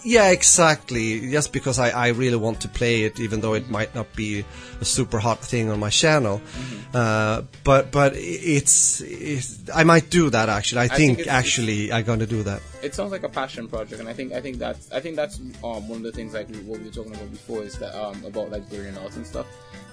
[0.05, 1.31] yeah, exactly.
[1.31, 4.45] Just because I, I really want to play it, even though it might not be
[4.81, 6.39] a super hot thing on my channel.
[6.39, 6.97] Mm-hmm.
[6.97, 10.83] Uh, but but it's, it's I might do that actually.
[10.83, 12.61] I, think think, actually I'm gonna do that.
[12.83, 15.41] it sounds like a passion project, and I think I think that's I think that's
[15.65, 18.23] um, one of the things like what we were talking about before is that um,
[18.25, 19.47] about like burning out and stuff.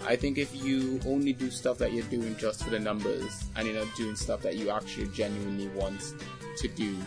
[0.06, 3.68] I think if you only do stuff that you're doing just for the numbers, and
[3.68, 6.16] you're not doing stuff that you actually genuinely want
[6.58, 6.98] to do,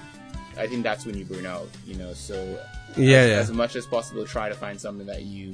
[0.59, 1.69] I think that's when you burn out.
[1.87, 2.35] You know, so
[2.97, 3.37] Yeah, as, yeah.
[3.37, 5.53] as much as possible, try to find something that you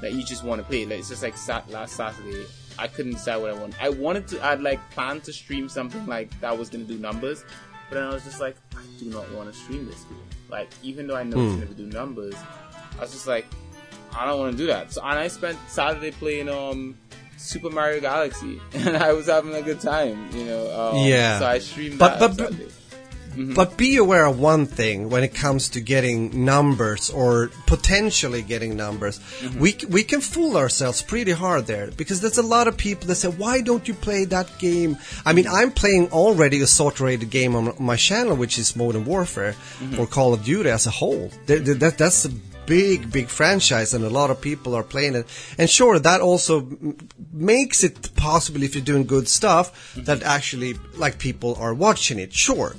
[0.00, 0.84] that you just want to play.
[0.84, 2.44] Like it's just like sat, last Saturday,
[2.78, 3.74] I couldn't decide what I want.
[3.82, 7.44] I wanted to, I'd like planned to stream something like that was gonna do numbers,
[7.88, 10.18] but then I was just like, I do not want to stream this game.
[10.50, 12.34] Like even though I know it's gonna do numbers,
[12.98, 13.46] I was just like,
[14.14, 14.92] I don't want to do that.
[14.92, 16.96] So and I spent Saturday playing um.
[17.38, 20.90] Super Mario Galaxy, and I was having a good time, you know.
[20.92, 21.40] Um, Yeah.
[21.40, 22.52] So I streamed But- that but-
[23.32, 28.42] on but- be aware of one thing when it comes to getting numbers or potentially
[28.42, 29.18] getting numbers.
[29.18, 29.60] Mm-hmm.
[29.60, 33.06] We c- we can fool ourselves pretty hard there because there's a lot of people
[33.08, 37.30] that say, "Why don't you play that game?" I mean, I'm playing already a sort-rated
[37.30, 39.98] game on my channel, which is Modern Warfare mm-hmm.
[39.98, 41.30] or Call of Duty as a whole.
[41.46, 42.30] There- that, that's a
[42.66, 45.26] big, big franchise, and a lot of people are playing it.
[45.58, 46.68] And sure, that also
[47.32, 52.32] makes it possible if you're doing good stuff that actually like people are watching it.
[52.32, 52.74] Sure.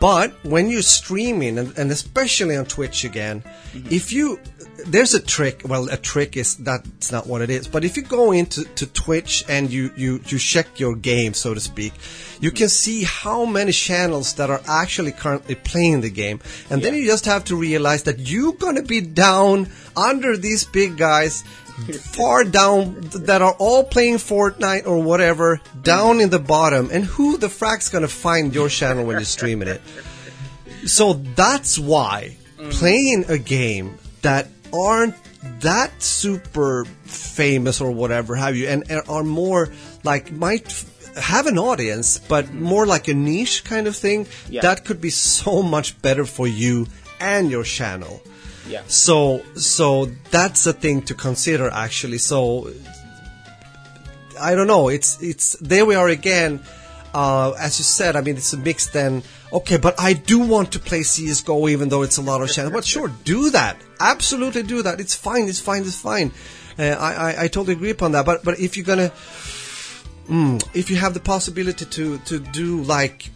[0.00, 3.42] But when you're streaming, and, and especially on Twitch again,
[3.90, 4.38] if you
[4.86, 5.62] there's a trick.
[5.64, 7.68] Well, a trick is that's not what it is.
[7.68, 11.54] But if you go into to Twitch and you you you check your game, so
[11.54, 11.92] to speak,
[12.40, 16.40] you can see how many channels that are actually currently playing the game,
[16.70, 20.96] and then you just have to realize that you're gonna be down under these big
[20.96, 21.44] guys.
[22.00, 22.96] Far down
[23.26, 27.88] that are all playing Fortnite or whatever down in the bottom, and who the frack's
[27.88, 29.80] gonna find your channel when you're streaming it?
[30.86, 32.36] So that's why
[32.70, 35.14] playing a game that aren't
[35.60, 39.68] that super famous or whatever have you, and, and are more
[40.04, 42.62] like might f- have an audience, but mm-hmm.
[42.62, 44.62] more like a niche kind of thing, Yeah.
[44.62, 46.86] that could be so much better for you
[47.20, 48.22] and your channel.
[48.72, 48.82] Yeah.
[48.86, 52.18] So, so that's a thing to consider actually.
[52.18, 52.72] So,
[54.40, 54.88] I don't know.
[54.88, 56.60] It's it's there we are again.
[57.14, 58.86] Uh, as you said, I mean, it's a mix.
[58.86, 62.50] Then okay, but I do want to play CS:GO, even though it's a lot of
[62.50, 62.72] channels.
[62.72, 63.76] But sure, do that.
[64.00, 65.00] Absolutely, do that.
[65.00, 65.48] It's fine.
[65.48, 65.82] It's fine.
[65.82, 66.32] It's fine.
[66.78, 68.24] Uh, I, I I totally agree upon that.
[68.24, 69.12] But but if you're gonna
[70.32, 73.28] Mm, if you have the possibility to to do like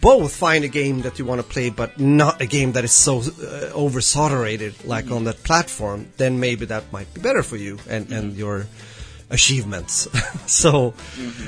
[0.00, 2.92] both find a game that you want to play but not a game that is
[2.92, 7.56] so uh, over saturated like on that platform then maybe that might be better for
[7.56, 8.66] you and and your
[9.30, 10.06] achievements.
[10.46, 10.94] So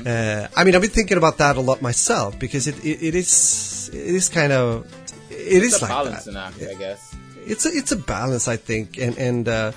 [0.05, 3.15] uh, i mean i've been thinking about that a lot myself because it it, it
[3.15, 4.85] is it is kind of
[5.31, 6.35] it is It's a like that.
[6.35, 7.15] act, I guess.
[7.47, 9.71] it's a it's a balance, I think, and and uh,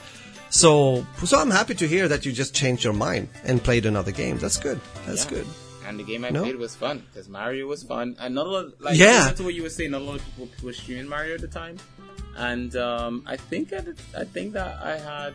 [0.53, 4.13] so so I'm happy to hear that you just changed your mind and played another
[4.13, 4.37] game.
[4.39, 4.79] That's good.
[5.07, 5.31] That's Yeah.
[5.31, 5.47] good.
[5.87, 6.43] And the game I No?
[6.45, 8.67] played was fun because Mario was fun, and not a lot.
[8.81, 9.19] Like, Yeah.
[9.23, 9.91] listen to what you were saying.
[9.91, 11.77] Not a lot of people were streaming Mario at the time,
[12.37, 15.35] and um, I think at the, I think that I had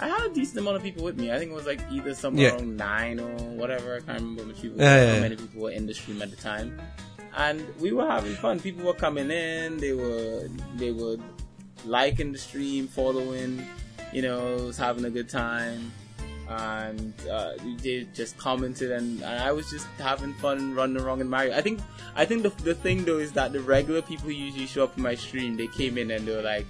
[0.00, 1.30] I had a decent amount of people with me.
[1.32, 2.54] I think it was like either somewhere Yeah.
[2.56, 3.30] around nine or
[3.60, 3.88] whatever.
[3.96, 5.20] I can't remember which people, Yeah, yeah, how yeah.
[5.20, 6.68] many people were in the stream at the time,
[7.36, 8.58] and we were having fun.
[8.60, 9.78] People were coming in.
[9.78, 11.16] They were they were
[11.86, 13.64] liking the stream, following.
[14.12, 15.90] You know, was having a good time
[16.48, 17.52] and uh,
[17.82, 21.56] they just commented and, and I was just having fun running around in Mario.
[21.56, 21.80] I think
[22.14, 24.96] I think the the thing though is that the regular people who usually show up
[24.96, 26.66] in my stream, they came in and they were like,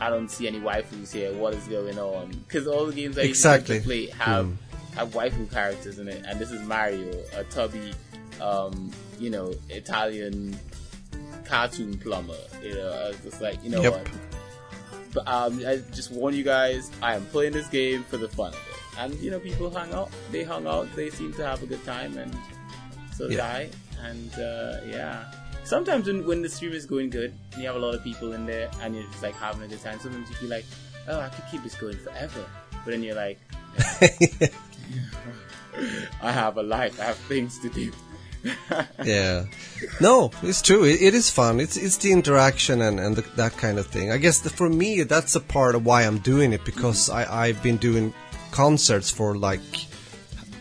[0.00, 1.32] I don't see any waifus here.
[1.34, 2.30] What is going on?
[2.30, 3.76] Because all the games I Exactly.
[3.76, 4.48] usually play have
[4.96, 7.92] have waifu characters in it, and this is Mario, a tubby,
[8.40, 8.90] um,
[9.20, 10.58] you know, Italian
[11.44, 12.34] cartoon plumber.
[12.62, 13.92] You know, I was just like, you know Yep.
[13.92, 14.08] what?
[15.16, 18.48] But um, I just warn you guys, I am playing this game for the fun
[18.48, 18.98] of it.
[18.98, 20.10] And you know, people hung out.
[20.30, 20.94] They hung out.
[20.94, 22.36] They seem to have a good time, and
[23.14, 23.46] so did Yeah.
[23.46, 23.70] I.
[24.04, 25.24] And uh, yeah,
[25.64, 28.34] sometimes when, when the stream is going good, and you have a lot of people
[28.34, 29.98] in there, and you're just like having a good time.
[30.00, 30.66] Sometimes you feel like,
[31.08, 32.44] oh, I could keep this going forever.
[32.84, 33.38] But then you're like,
[36.22, 37.00] I have a life.
[37.00, 37.90] I have things to do.
[39.04, 39.44] yeah.
[40.00, 40.84] No, it's true.
[40.84, 41.60] It, it is fun.
[41.60, 44.10] It's it's the interaction and and the, that kind of thing.
[44.10, 47.46] I guess the, for me that's a part of why I'm doing it because I
[47.46, 48.14] I've been doing
[48.50, 49.60] concerts for like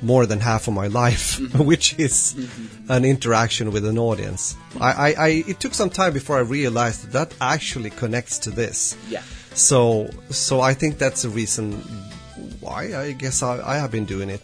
[0.02, 1.64] more than half of my life, mm-hmm.
[1.72, 2.92] which is mm-hmm.
[2.92, 4.56] an interaction with an audience.
[4.80, 8.52] I, I, I, it took some time before I realized that that actually connects to
[8.52, 8.98] this.
[9.10, 9.24] Yeah.
[9.54, 11.82] So, so I think that's the reason
[12.60, 14.42] why I guess I, I have been doing it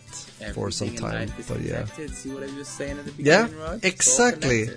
[0.53, 1.31] for some time.
[1.47, 2.15] But yeah, connected.
[2.15, 3.79] See what I was saying at the Yeah, Rod?
[3.83, 4.69] It's all exactly.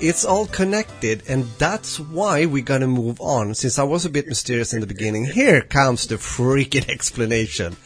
[0.00, 3.54] it's all connected, and that's why we're gonna move on.
[3.54, 7.76] Since I was a bit mysterious in the beginning, here comes the freaking explanation.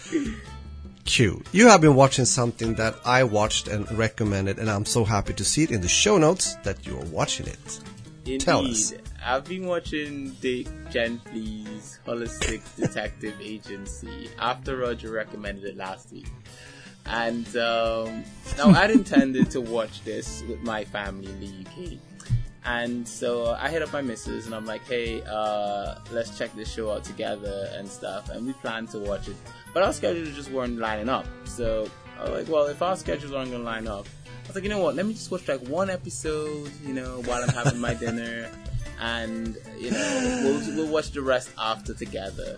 [1.04, 1.42] Q.
[1.52, 5.44] You have been watching something that I watched and recommended, and I'm so happy to
[5.44, 7.80] see it in the show notes that you're watching it.
[8.24, 8.40] Indeed.
[8.40, 8.92] Tell us.
[9.24, 16.26] I've been watching Dirk Gently's Holistic Detective Agency after Roger recommended it last week.
[17.08, 18.24] And um,
[18.58, 21.98] now I'd intended to watch this with my family in the UK.
[22.64, 26.72] And so I hit up my missus and I'm like, hey, uh, let's check this
[26.72, 28.28] show out together and stuff.
[28.30, 29.36] And we planned to watch it.
[29.72, 31.26] But our schedules just weren't lining up.
[31.44, 31.88] So
[32.18, 34.64] I was like, well, if our schedules aren't going to line up, I was like,
[34.64, 34.96] you know what?
[34.96, 38.50] Let me just watch like one episode, you know, while I'm having my dinner.
[38.98, 42.56] And, you know, we'll, we'll watch the rest after together.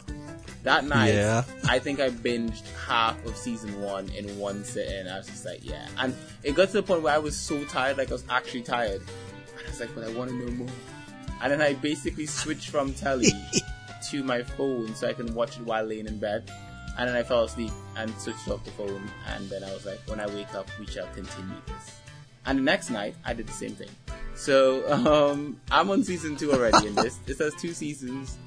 [0.65, 1.45] That night, Yeah.
[1.69, 5.07] I think I binged half of season one in one sitting.
[5.09, 5.87] I was just like, yeah.
[5.99, 8.63] And it got to the point where I was so tired, like I was actually
[8.63, 9.01] tired.
[9.01, 10.69] And I was like, but I want to know more.
[11.41, 13.31] And then I basically switched from telly
[14.11, 16.51] to my phone so I can watch it while laying in bed.
[16.99, 19.09] And then I fell asleep and switched off the phone.
[19.29, 22.01] And then I was like, when I wake up, we shall continue this.
[22.47, 23.91] And the next night, I did the same thing.
[24.35, 24.83] So
[25.31, 27.19] um, I'm on season two already in this.
[27.27, 28.39] This has two seasons.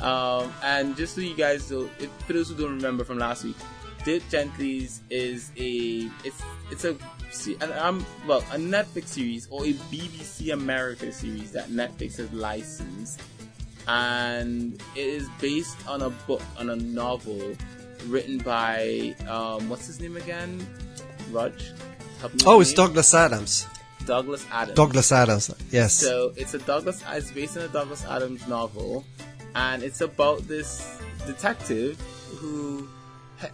[0.00, 3.44] Um, and just so you guys know, if, for those who don't remember from last
[3.44, 3.56] week,
[4.04, 6.96] Dirk Gently's is a it's it's a
[7.30, 12.32] se- an, um well a Netflix series or a BBC America series that Netflix has
[12.32, 13.20] licensed,
[13.88, 17.54] and it is based on a book on a novel
[18.06, 20.66] written by um what's his name again?
[21.30, 21.52] Raj.
[22.20, 22.76] Help me with Oh, it's name?
[22.86, 23.66] Douglas Adams.
[24.06, 24.76] Douglas Adams.
[24.76, 25.54] Douglas Adams.
[25.70, 25.92] Yes.
[25.92, 27.04] So it's a Douglas.
[27.10, 29.04] It's based on a Douglas Adams novel,
[29.54, 32.00] and it's about this detective
[32.38, 32.88] who,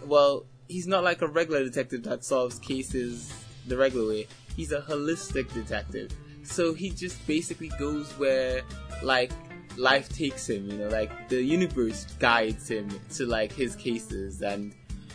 [0.05, 3.33] well, he's not like a regular detective that solves cases
[3.67, 4.27] the regular way.
[4.55, 6.11] He's a holistic detective.
[6.43, 8.61] So he just basically goes where
[9.03, 9.31] like
[9.77, 10.69] life takes him.
[10.69, 14.73] You know, like the universe guides him to like his cases and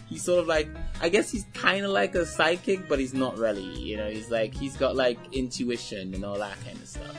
[0.08, 0.68] he's sort of like
[1.00, 3.62] I guess he's kind of like a psychic, but he's not really.
[3.62, 7.16] You know, he's like he's got like intuition and all that kind of stuff.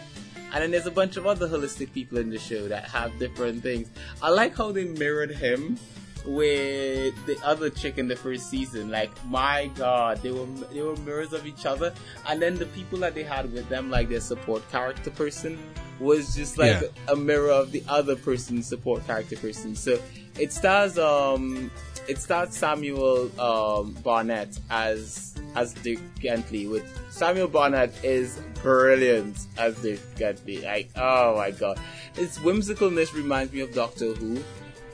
[0.54, 3.64] And then there's a bunch of other holistic people in the show that have different
[3.64, 3.90] things.
[4.22, 5.78] I like how they mirrored him
[6.26, 8.90] with the other chick in the first season.
[8.90, 11.94] Like my god, they were they were mirrors of each other.
[12.28, 15.58] And then the people that they had with them, like their support character person,
[16.00, 16.88] was just like Yeah.
[17.14, 19.76] a mirror of the other person's support character person.
[19.76, 20.00] So
[20.40, 21.72] it stars um
[22.08, 29.76] it starts Samuel um Barnett as as Dirk Gently with Samuel Barnett is brilliant as
[29.82, 30.62] Dirk Gently.
[30.62, 31.80] Like oh my god.
[32.16, 34.44] Its whimsicalness reminds me of Doctor Who.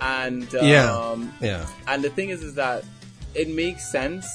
[0.02, 1.26] And um, Yeah.
[1.42, 1.68] yeah.
[1.88, 2.84] and the thing is, is that
[3.36, 4.26] it makes sense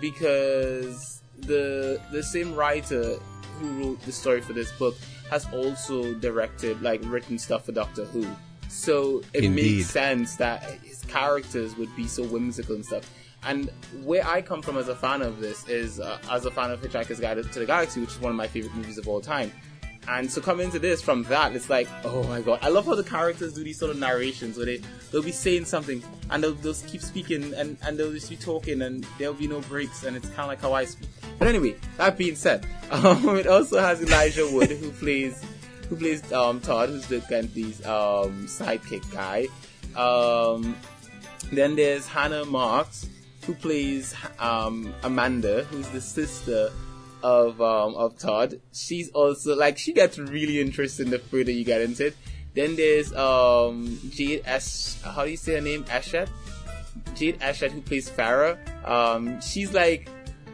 [0.00, 3.16] because the the same writer
[3.58, 4.96] who wrote the story for this book
[5.30, 8.26] has also directed, like, written stuff for Doctor Who.
[8.70, 9.78] So it Indeed.
[9.78, 13.10] makes sense that his characters would be so whimsical and stuff.
[13.42, 13.70] And
[14.04, 16.80] where I come from as a fan of this is uh, as a fan of
[16.80, 19.52] Hitchhiker's Guide to the Galaxy, which is one of my favorite movies of all time.
[20.08, 22.94] And so coming into this from that, it's like, oh my god, I love how
[22.94, 26.54] the characters do these sort of narrations where they they'll be saying something and they'll,
[26.54, 30.16] they'll keep speaking and, and they'll just be talking and there'll be no breaks and
[30.16, 31.08] it's kind of like how I speak.
[31.38, 35.44] But anyway, that being said, um, it also has Elijah Wood who plays
[35.90, 39.48] who plays um, Todd, who's the Gently's um, sidekick guy.
[40.00, 40.76] Um,
[41.52, 43.08] then there's Hannah Marks,
[43.44, 46.70] who plays um, Amanda, who's the sister
[47.22, 48.60] of um, of Todd.
[48.72, 52.16] She's also like she gets really interesting the further you get into it.
[52.54, 55.00] Then there's um, Jade Ash.
[55.02, 55.84] How do you say her name?
[55.84, 56.28] Ashet.
[57.16, 58.56] Jade Ashet, who plays Farah.
[58.88, 60.08] Um, she's like.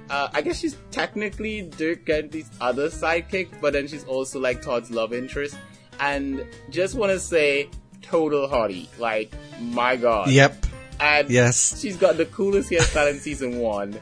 [0.09, 4.91] Uh, I guess she's technically Dirk Gently's other sidekick, but then she's also like Todd's
[4.91, 5.57] love interest.
[5.99, 7.71] And just want to say,
[8.03, 8.87] total hottie.
[8.99, 10.31] Like, my god.
[10.31, 10.67] Yep.
[11.01, 11.81] And Yes.
[11.81, 13.99] she's got the coolest hairstyle in season one.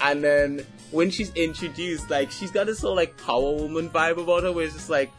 [0.00, 4.18] And then when she's introduced, like she's got this sort of like power woman vibe
[4.22, 5.10] about her, where it's just like,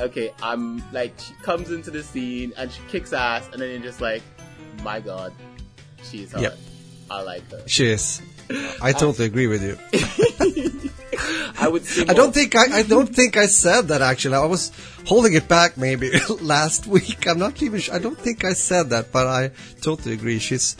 [0.00, 3.78] okay, I'm like she comes into the scene and she kicks ass, and then you're
[3.80, 4.22] just like,
[4.82, 5.32] my god,
[6.02, 6.40] she's hot.
[6.42, 6.58] Yep.
[7.10, 7.62] I like her.
[7.68, 8.20] She is.
[8.80, 9.76] I totally agree with you.
[11.58, 14.34] I would say I don't think I, I don't think I said that actually.
[14.34, 14.72] I was
[15.06, 17.26] holding it back maybe last week.
[17.28, 17.94] I'm not even sure.
[17.94, 20.38] I don't think I said that, but I totally agree.
[20.38, 20.76] She's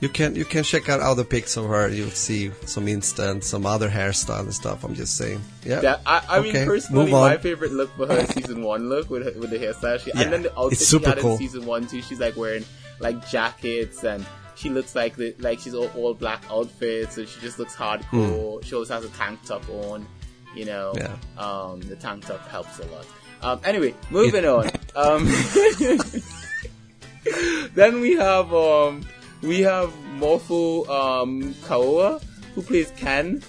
[0.00, 1.88] You can you can check out other pics of her.
[1.88, 4.84] You'll see some instant, some other hairstyle and stuff.
[4.84, 5.40] I'm just saying.
[5.64, 5.80] Yeah.
[5.80, 9.40] That, I, I mean, personally, my favorite look for her season one look with her,
[9.40, 9.98] with the hairstyle.
[10.00, 11.32] She, Yeah, and then the outfit she had cool.
[11.32, 12.02] in season one too.
[12.02, 12.64] She's like wearing
[12.98, 14.26] like jackets and
[14.56, 18.64] she looks like the, like she's all, all black outfits and she just looks hardcore.
[18.64, 20.06] She always has a tank top on.
[20.54, 20.94] You know.
[20.96, 21.14] Yeah.
[21.36, 23.06] um, the tank top helps a lot.
[23.42, 24.70] Um, anyway, moving on.
[24.94, 25.26] Um,
[27.74, 29.02] then we have um,
[29.42, 32.22] we have Morpho um, Kaoa
[32.54, 33.42] who plays Ken.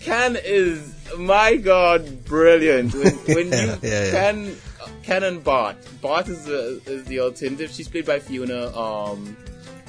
[0.00, 2.94] Ken is my god brilliant.
[2.94, 4.10] When, when you Yeah, yeah, yeah.
[4.10, 4.56] Ken
[5.02, 5.76] Ken and Bart.
[6.02, 7.70] Bart is the is the alternative.
[7.70, 9.36] She's played by Fiona um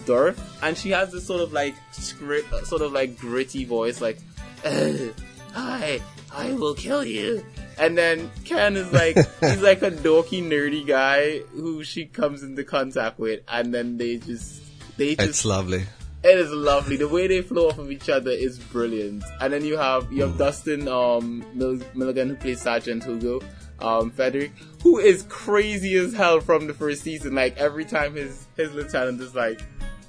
[0.06, 4.18] Dorff, and she has this sort of like script, sort of like gritty voice, like
[4.66, 5.14] "Ugh,
[5.56, 6.02] I
[6.34, 7.44] I will kill you.
[7.78, 12.64] And then Ken is like he's like a dorky nerdy guy who she comes into
[12.64, 14.62] contact with, and then they just
[14.98, 15.84] they just It's lovely.
[16.24, 16.98] it is lovely.
[16.98, 19.24] The way they flow off of each other is brilliant.
[19.40, 23.42] And then you have you have Dustin um, Mil- Milligan who plays Sergeant Hugo
[23.80, 24.52] um, Frederick,
[24.84, 27.34] who is crazy as hell from the first season.
[27.34, 29.60] Like every time his his lieutenant is like,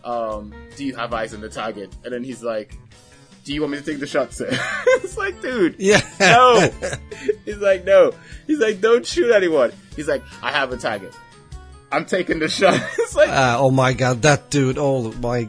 [0.05, 2.77] um, "Do you have eyes on the target?" and then he's like,
[3.45, 4.49] "Do you want me to take the shot, sir?"
[4.87, 6.01] it's like, dude, Yeah.
[6.21, 6.71] no.
[7.45, 8.13] He's like, no.
[8.47, 9.73] He's like, don't shoot anyone.
[9.97, 11.15] He's like, I have a target.
[11.91, 12.75] I'm taking the shot.
[12.99, 14.79] it's like, Uh, oh my god, that dude!
[14.79, 15.49] Oh my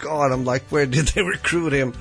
[0.00, 0.32] god!
[0.32, 1.94] I'm like, where did they recruit him?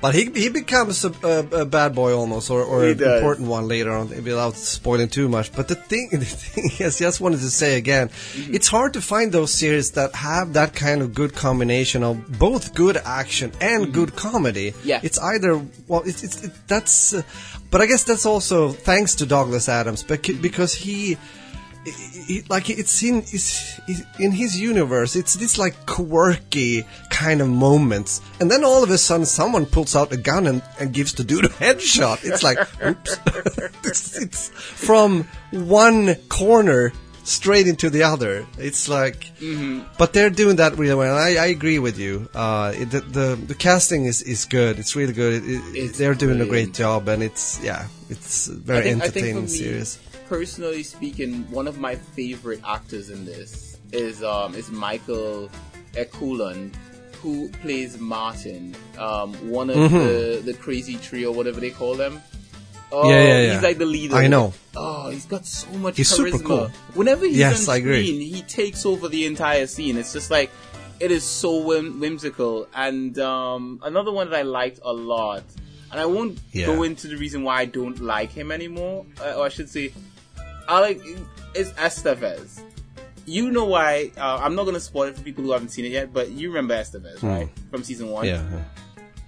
[0.00, 3.14] But he he becomes a, a, a bad boy almost, or, or an does.
[3.16, 5.52] important one later on, without spoiling too much.
[5.52, 8.54] But the thing, the thing is, just wanted to say again, Mm-hmm.
[8.54, 12.74] it's hard to find those series that have that kind of good combination of both
[12.74, 14.72] good action and good comedy.
[14.72, 14.88] Mm-hmm.
[14.88, 15.00] Yeah.
[15.02, 17.22] it's either well, it's, it's it, that's, uh,
[17.70, 21.16] but I guess that's also thanks to Douglas Adams, bec- because he
[21.84, 23.78] he, like it's in it's,
[24.18, 25.16] in his universe.
[25.16, 28.20] It's this like quirky kind of moments.
[28.40, 31.24] And then all of a sudden someone pulls out a gun and, and gives the
[31.24, 32.24] dude a headshot.
[32.24, 33.18] It's like oops.
[33.86, 38.46] It's, it's from one corner straight into the other.
[38.58, 39.32] It's like
[39.98, 41.16] but they're doing that really well.
[41.16, 42.28] I, I agree with you.
[42.34, 44.78] Uh, it, the, the the casting is, is good.
[44.78, 45.42] It's really good.
[45.42, 49.34] It, it, It's they're doing a great job and it's yeah it's very think, entertaining
[49.34, 49.98] for me, series
[50.28, 55.50] personally speaking, one of my favorite actors in this is um is Michael
[55.96, 56.76] Eklund,
[57.22, 62.20] who plays Martin, um, one of the the crazy trio, whatever they call them.
[62.92, 63.10] Oh, Mm-hmm.
[63.10, 63.52] Yeah, yeah, yeah.
[63.54, 64.14] He's like the leader.
[64.16, 64.52] I know.
[64.76, 66.30] Oh, he's got so much He's charisma.
[66.32, 66.70] super cool.
[66.94, 69.96] Whenever he's Yes, on screen, he takes over the entire scene.
[69.96, 70.50] It's just like
[71.00, 72.68] it is so whim- whimsical.
[72.74, 75.42] And um, another one that I liked a lot,
[75.90, 76.66] and I won't Yeah.
[76.66, 79.92] go into the reason why I don't like him anymore, uh, or I should say,
[80.68, 81.02] I like
[81.54, 82.60] is Estevez.
[83.26, 84.12] You know why?
[84.18, 86.48] Uh, I'm not gonna spoil it for people who haven't seen it yet, but you
[86.48, 88.26] remember Estevez, right, from season one?
[88.26, 88.30] Hmm.
[88.30, 88.60] yeah,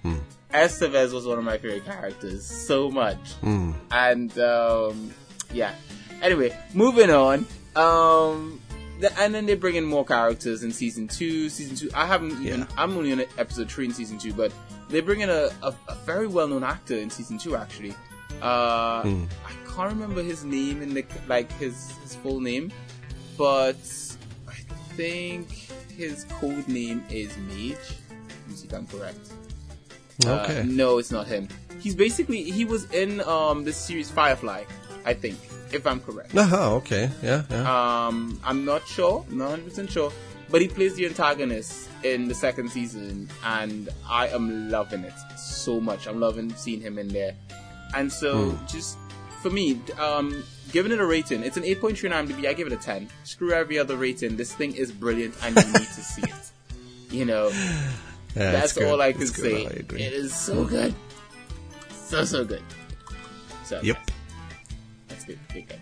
[0.03, 0.17] yeah.
[0.53, 3.33] Estevez was one of my favorite characters so much.
[3.41, 3.73] Hmm.
[3.91, 5.13] And um,
[5.51, 5.73] yeah.
[6.21, 7.45] Anyway, moving on.
[7.75, 8.59] Um,
[8.99, 11.49] the, and then they bring in more characters in season two.
[11.49, 12.61] Season two, I haven't even.
[12.61, 12.65] Yeah.
[12.77, 14.51] I'm only on episode three in season two, but
[14.89, 17.55] they bring in a, a, a very well known actor in season two.
[17.55, 17.93] Actually,
[18.41, 19.25] uh, Hmm.
[19.45, 22.71] I can't remember his name and the like his his full name,
[23.37, 23.77] but
[24.47, 24.53] I
[24.97, 25.51] think
[25.95, 27.77] his code name is Mage.
[28.19, 29.19] Let me see if I'm correct.
[30.25, 30.63] Uh, Okay.
[30.65, 31.47] no, it's not him.
[31.79, 34.63] He's basically he was in um this series Firefly,
[35.05, 35.37] I think,
[35.71, 36.35] if I'm correct.
[36.35, 37.11] Uh-huh, okay.
[37.21, 37.63] Yeah, yeah.
[38.07, 40.11] Um, I'm not sure, not 100 percent sure,
[40.49, 45.79] but he plays the antagonist in the second season, and I am loving it so
[45.79, 46.07] much.
[46.07, 47.35] I'm loving seeing him in there,
[47.93, 48.97] and so just
[49.47, 52.47] for me, um, giving it a rating, it's an 8.3 on IMDb.
[52.47, 53.09] I give it a 10.
[53.23, 54.35] Screw every other rating.
[54.37, 56.51] This thing is brilliant, and you need to see it.
[57.11, 57.47] You know,
[58.35, 59.65] yeah that's all I can It's say.
[59.65, 59.69] I.
[59.69, 60.93] It is so good,
[61.91, 62.63] so so good.
[63.63, 63.97] So Yep.
[65.07, 65.39] that's good.
[65.53, 65.79] good, good.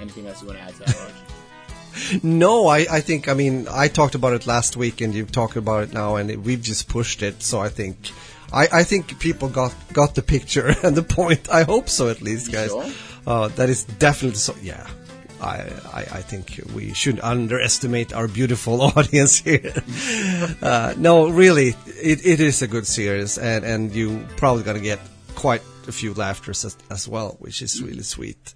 [0.00, 1.12] Anything else you want to add to that?
[2.22, 5.56] No, I, I think, I mean, I talked about it last week and you've talked
[5.56, 7.42] about it now and it, we've just pushed it.
[7.42, 8.10] So I think,
[8.56, 11.50] I, I think people got, got the picture and the point.
[11.50, 12.70] I hope so at least, guys.
[12.70, 12.90] sure?
[13.26, 14.86] Uh, that is definitely so, yeah.
[15.42, 19.74] I, I, I think we should underestimate our beautiful audience here.
[20.62, 25.00] uh, no, really, it, it is a good series and, and you probably gonna get
[25.34, 28.54] quite a few laughters as, as well, which is really sweet.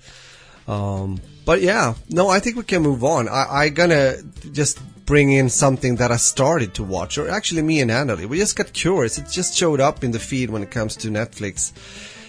[0.67, 3.29] Um, but yeah, no, I think we can move on.
[3.29, 4.17] I, I gonna
[4.53, 4.79] just
[5.11, 8.27] bring in something that I started to watch, or actually me and Annalie.
[8.27, 9.19] We just got curious.
[9.19, 11.73] It just showed up in the feed when it comes to Netflix.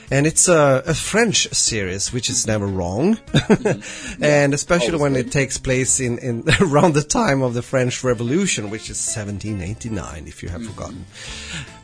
[0.09, 3.19] And it's a, a French series, which is never wrong.
[4.19, 5.27] and especially Always when good.
[5.27, 10.25] it takes place in, in around the time of the French Revolution, which is 1789,
[10.25, 10.71] if you have mm-hmm.
[10.71, 11.05] forgotten.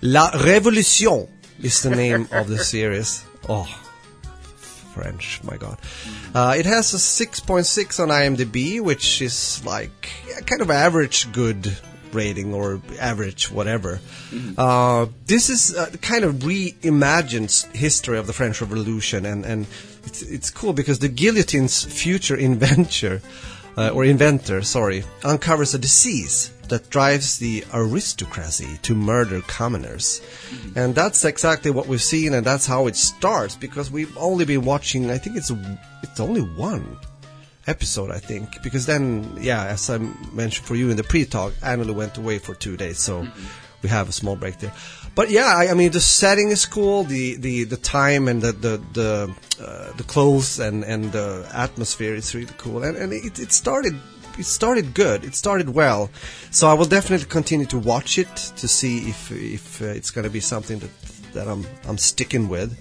[0.01, 1.29] La Révolution
[1.61, 3.23] is the name of the series.
[3.47, 3.69] Oh,
[4.97, 5.77] French, my god.
[6.33, 10.09] Uh, it has a 6.6 on IMDb, which is like
[10.45, 11.77] kind of average good
[12.11, 13.99] rating or average whatever.
[14.57, 19.67] Uh, this is uh, kind of reimagined history of the French Revolution, and and
[20.05, 23.21] it's it's cool because the guillotine's future inventor.
[23.79, 30.21] Uh, or inventor, sorry, uncovers a disease that drives the aristocracy to murder commoners.
[30.75, 34.65] And that's exactly what we've seen, and that's how it starts, because we've only been
[34.65, 35.51] watching, I think it's,
[36.03, 36.97] it's only one
[37.67, 39.97] episode, I think, because then, yeah, as I
[40.33, 43.27] mentioned for you in the pre-talk, Annalie went away for two days, so
[43.81, 44.73] we have a small break there.
[45.15, 48.51] But yeah, I, I mean, the setting is cool, the, the, the time and the,
[48.51, 52.83] the, the, uh, the clothes and, and the atmosphere is really cool.
[52.83, 53.99] And, and it, it started,
[54.37, 55.23] it started good.
[55.23, 56.09] It started well.
[56.51, 60.23] So I will definitely continue to watch it to see if, if uh, it's going
[60.23, 60.91] to be something that,
[61.33, 62.77] that I'm, I'm sticking with.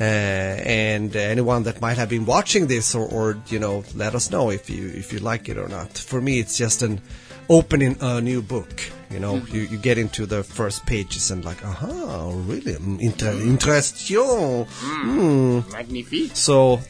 [0.00, 4.28] Uh, and anyone that might have been watching this or, or you know let us
[4.28, 7.00] know if you if you like it or not for me it's just an
[7.48, 11.64] opening a new book you know you, you get into the first pages and like
[11.64, 15.72] aha really mm, inter- interesting mm.
[15.72, 16.34] Magnifique.
[16.34, 16.80] so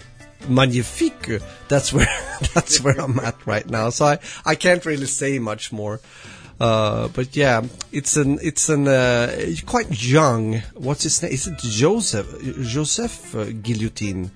[0.48, 2.06] magnifique that's where
[2.54, 6.00] that's where i'm at right now so i i can't really say much more
[6.60, 9.36] uh, but yeah, it's an it's an uh,
[9.66, 10.60] quite young.
[10.74, 11.32] What's his name?
[11.32, 12.28] Is it Joseph
[12.62, 14.30] Joseph uh, Guillotine?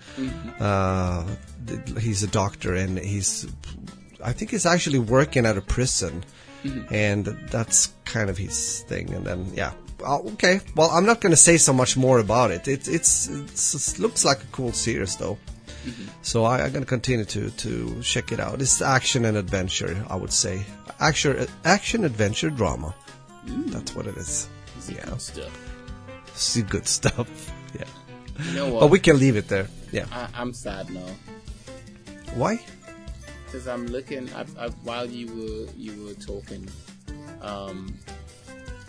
[0.59, 1.24] Uh,
[1.66, 3.46] th- he's a doctor and he's
[4.22, 6.24] I think he's actually working at a prison,
[6.90, 9.14] and that's kind of his thing.
[9.14, 9.72] And then yeah,
[10.04, 10.61] uh, okay.
[10.74, 12.66] Well, I'm not going to say so much more about it.
[12.66, 15.38] It it's, it's it looks like a cool series though.
[16.22, 18.61] So I, I'm going to continue to to check it out.
[18.61, 20.64] It's action and adventure, I would say.
[21.01, 22.95] Action, action adventure drama.
[23.47, 24.49] That's what it is.
[24.89, 25.59] Yeah, Good stuff.
[26.29, 27.29] it's good stuff.
[27.79, 27.85] Yeah,
[28.47, 28.81] You know what?
[28.81, 29.68] but we can leave it there.
[29.93, 30.07] Yeah.
[30.11, 31.07] I, I'm sad now
[32.35, 32.61] Why?
[33.45, 34.29] because I'm looking.
[34.35, 36.66] I, I, while you were you were talking,
[37.43, 37.95] um,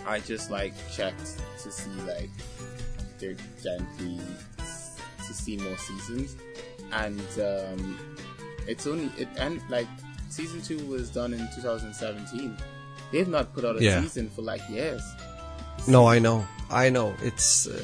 [0.07, 2.29] I just like checked to see like
[3.19, 4.19] Dirk Gently
[4.57, 6.35] to see more seasons,
[6.91, 7.99] and um,
[8.67, 9.87] it's only it and like
[10.29, 12.55] season two was done in 2017.
[13.11, 14.01] They've not put out a Yeah.
[14.01, 15.01] season for like years.
[15.87, 16.45] No, I know.
[16.69, 17.15] I know.
[17.23, 17.67] It's.
[17.67, 17.83] Uh,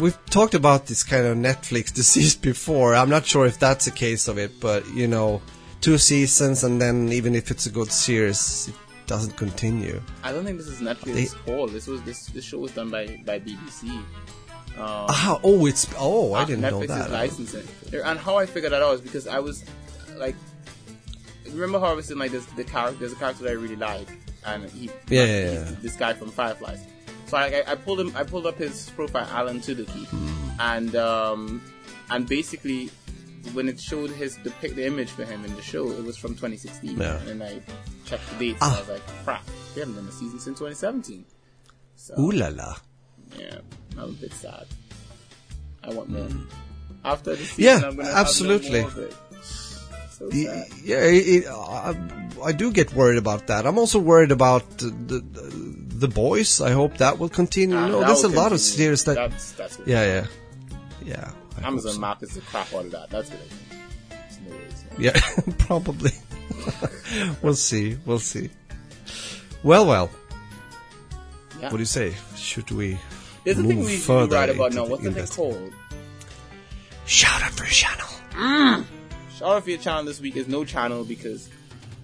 [0.00, 2.94] we've talked about this kind of Netflix disease before.
[2.94, 5.42] I'm not sure if that's a case of it, but you know,
[5.80, 8.74] two seasons and then even if it's a good series, it
[9.06, 10.00] doesn't continue.
[10.22, 11.72] I don't think this is Netflix's fault.
[11.72, 14.00] This was this this show was done by by BBC.
[14.76, 17.68] Um, Ah, oh, it's oh, I Uh, didn't Netflix know is licensing.
[18.04, 19.64] And how I figured that out is because I was
[20.16, 20.36] like,
[21.50, 23.76] remember how I was saying like this, the character, there's a character that I really
[23.76, 24.08] like,
[24.46, 25.70] and he, Yeah, he's yeah, yeah.
[25.82, 26.80] this guy from Fireflies.
[27.26, 30.60] So I, I, I pulled him, I pulled up his profile, Alan Tudyk, Hmm.
[30.60, 31.62] and um,
[32.10, 32.90] and basically
[33.54, 36.16] when it showed his the pic, the image for him in the show, it was
[36.16, 37.18] from 2016, Yeah.
[37.28, 37.60] and I
[38.04, 38.66] checked the dates, Ah.
[38.68, 39.42] and I was like, crap,
[39.74, 41.24] we haven't done a season since 2017.
[41.96, 42.76] So Ooh la la.
[43.38, 43.58] yeah,
[43.98, 44.66] I'm a bit sad.
[45.84, 46.28] I want more.
[47.04, 48.80] After the season, Yeah, I'm gonna absolutely.
[48.82, 49.44] Have no more of it.
[50.10, 51.94] So Yeah, it, I,
[52.44, 53.66] I do get worried about that.
[53.66, 55.44] I'm also worried about the, the,
[55.98, 56.60] the boys.
[56.60, 57.76] I hope that will continue.
[57.76, 58.76] Ah, you know, that there's a will lot of continue.
[58.76, 59.14] series that.
[59.14, 60.26] That's that's yeah, yeah,
[61.04, 61.30] yeah.
[61.54, 62.00] Hope Amazon so.
[62.00, 63.10] markets the crap out of that.
[63.10, 63.38] That's good.
[64.48, 64.54] No.
[64.98, 65.20] Yeah,
[65.58, 66.12] probably.
[67.42, 67.96] we'll see.
[68.04, 68.50] We'll see.
[69.62, 70.10] Well, well.
[71.60, 71.64] Yeah.
[71.70, 72.14] What do you say?
[72.36, 72.98] Should we
[73.48, 74.84] There's a move thing we further should write about now.
[74.84, 75.72] What's the thing called?
[77.06, 78.06] Shout out for your channel.
[78.32, 78.84] Mm.
[79.38, 81.48] Shout out for your channel this week is no channel because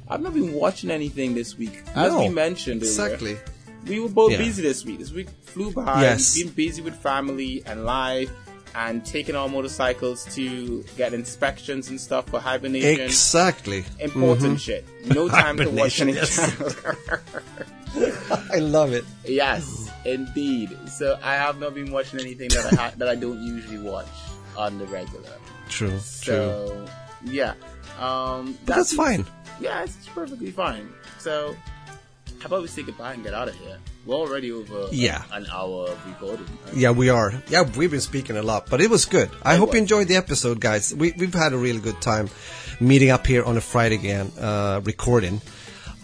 [0.08, 1.82] I've not been watching anything this week.
[1.94, 3.36] As No, we mentioned earlier, Exactly.
[3.86, 4.38] we were both Yeah.
[4.38, 5.00] busy this week.
[5.00, 6.00] This week flew by.
[6.00, 6.34] Yes.
[6.34, 8.30] We've been busy with family and life
[8.74, 13.04] and taking our motorcycles to get inspections and stuff for hibernation.
[13.04, 13.84] Exactly.
[14.00, 14.86] Important shit.
[15.14, 16.36] No time to watch any yes.
[16.36, 16.74] channels.
[18.52, 19.04] I love it.
[19.24, 20.76] yes, indeed.
[20.88, 24.08] So I have not been watching anything that I ha- that I don't usually watch
[24.56, 25.30] on the regular.
[25.68, 25.88] True.
[25.90, 25.98] True.
[25.98, 26.86] So
[27.24, 27.54] yeah,
[28.00, 29.24] um, But that's fine.
[29.60, 30.88] Yeah, it's perfectly fine.
[31.18, 31.54] So
[32.40, 33.78] how about we say goodbye and get out of here?
[34.04, 35.22] We're already over Yeah.
[35.32, 36.46] an hour of recording.
[36.66, 36.74] right?
[36.76, 37.32] Yeah, we are.
[37.48, 39.30] Yeah, we've been speaking a lot, but it was good.
[39.42, 40.94] I hope you enjoyed the episode, guys.
[40.94, 42.28] We, we've had a really good time
[42.80, 45.40] meeting up here on a Friday again, uh, recording.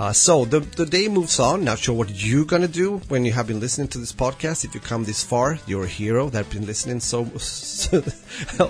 [0.00, 1.62] Uh, so the the day moves on.
[1.62, 4.64] Not sure what you're gonna do when you have been listening to this podcast.
[4.64, 7.24] If you come this far, you're a hero that been listening so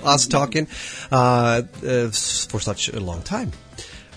[0.05, 0.67] us talking
[1.13, 3.53] uh, uh, for such a long time.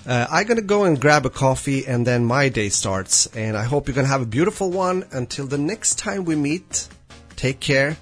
[0.08, 3.28] Uh, I'm gonna go and grab a coffee, and then my day starts.
[3.28, 5.06] And I hope you're gonna have a beautiful one.
[5.12, 6.88] Until the next time we meet,
[7.36, 7.96] take care,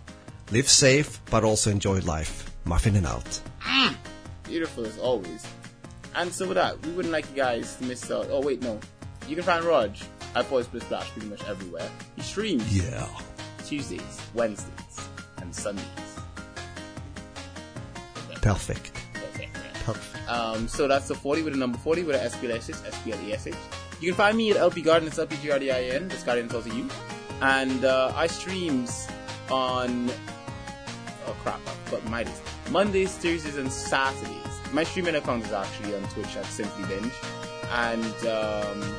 [0.52, 2.50] live safe, but also enjoy life.
[2.64, 3.42] Muffin and out.
[4.46, 5.46] Beautiful as always.
[6.16, 8.28] And so with that, we wouldn't like you guys to miss out.
[8.30, 8.80] Oh wait, no.
[9.28, 10.04] You can find Raj
[10.36, 11.90] at Boys Plus Splash pretty much everywhere.
[12.16, 13.08] He streams Yeah.
[13.66, 15.08] Tuesdays, Wednesdays,
[15.38, 15.86] and Sundays.
[18.42, 18.92] Perfect.
[19.14, 19.56] Perfect.
[19.86, 20.30] Perfect.
[20.30, 23.56] Um, so that's the 40 with a number 40 with a SPLSH, SPLESH.
[24.02, 26.90] You can find me at LP Garden, it's LPGRDIN, this Guardian is also you.
[27.42, 29.08] And uh, I streams
[29.50, 30.10] on.
[31.28, 32.42] Oh crap, but my days.
[32.72, 34.36] Mondays, Thursdays, and Saturdays.
[34.74, 37.12] My streaming account is actually on Twitch at Simply Binge.
[37.72, 38.96] And, um,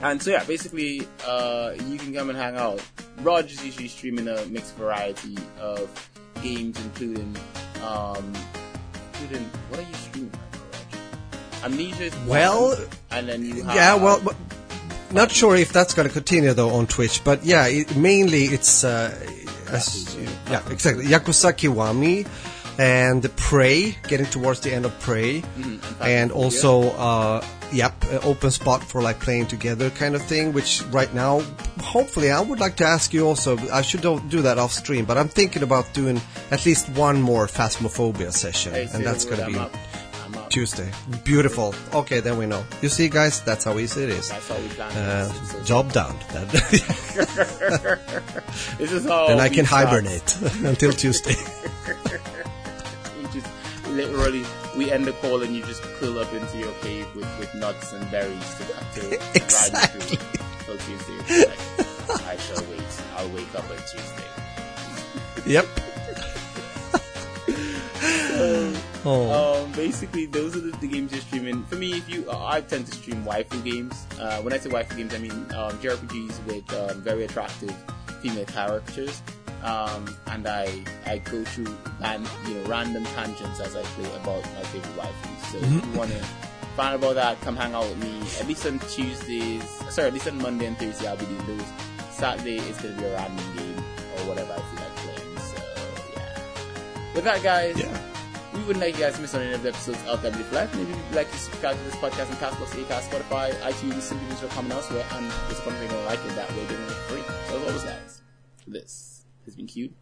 [0.00, 2.82] and so yeah, basically, uh, you can come and hang out.
[3.22, 5.88] Raj is usually streaming a mixed variety of
[6.42, 7.36] games, including,
[7.84, 8.32] um,
[9.14, 10.32] including what are you streaming?
[10.32, 11.66] right now?
[11.66, 12.76] Amnesia is one, Well,
[13.10, 14.34] and then you have Yeah, well, but
[15.12, 18.84] not sure if that's going to continue though on Twitch, but yeah, it, mainly it's
[18.84, 19.14] uh,
[19.70, 20.16] as,
[20.50, 22.26] yeah, exactly Yakuza Kiwami
[22.78, 26.02] and Prey, getting towards the end of Prey, Mm-hmm.
[26.02, 30.52] and also uh, yep, uh, open spot for like playing together kind of thing.
[30.52, 31.40] Which right now,
[31.82, 33.56] hopefully, I would like to ask you also.
[33.72, 36.20] I should do do that off stream, but I'm thinking about doing
[36.50, 39.56] at least one more Phasmophobia session, Hey, and that's going to be.
[39.58, 39.74] up.
[40.48, 40.90] Tuesday.
[41.24, 41.74] Beautiful.
[41.94, 42.64] Okay, then we know.
[42.82, 44.28] You see, guys, that's how easy it is.
[44.30, 45.64] That's how we plan Uh.
[45.64, 46.16] Job done.
[48.78, 49.86] This is how then I can start.
[49.88, 51.34] hibernate until Tuesday.
[53.20, 53.46] You just
[53.88, 54.44] literally,
[54.76, 57.92] we end the call and you just curl up into your cave with, with nuts
[57.92, 58.64] and berries to,
[59.00, 59.78] to Exactly.
[59.80, 60.18] ride through
[60.64, 61.46] till Tuesday.
[61.48, 61.58] Like,
[62.26, 63.02] I shall wait.
[63.16, 64.24] I'll wake up on Tuesday.
[65.46, 65.66] yep.
[69.04, 69.62] oh.
[69.64, 71.64] Um, basically, those are the, the games you're streaming.
[71.64, 74.06] For me, if you, uh, I tend to stream waifu games.
[74.18, 77.74] Uh, when I say waifu games, I mean um, JRPGs with um, very attractive
[78.22, 79.22] female characters.
[79.62, 84.42] Um, and I I go through and you know random tangents as I play about
[84.54, 85.52] my favorite waifus.
[85.52, 86.18] So if you want to
[86.76, 88.20] find out about that, come hang out with me.
[88.40, 91.66] At least on Tuesdays, sorry, at least on Monday and Thursday, I'll be doing those.
[92.10, 95.38] Saturday is gonna be a random game or whatever I feel like playing.
[95.38, 95.62] So
[96.16, 97.14] yeah.
[97.14, 97.78] With that, guys.
[97.78, 97.98] Yeah.
[98.52, 100.74] We wouldn't like you guys to miss on any of the episodes of W Flat.
[100.74, 104.50] Maybe you'd like to subscribe to this podcast on Castbox, Acast, Spotify, iTunes, Simply or
[104.50, 105.04] coming elsewhere.
[105.12, 107.22] And if it's something like it that way, then it's free.
[107.46, 108.22] So as always, guys,
[108.66, 109.09] this
[109.50, 109.92] has been Cute.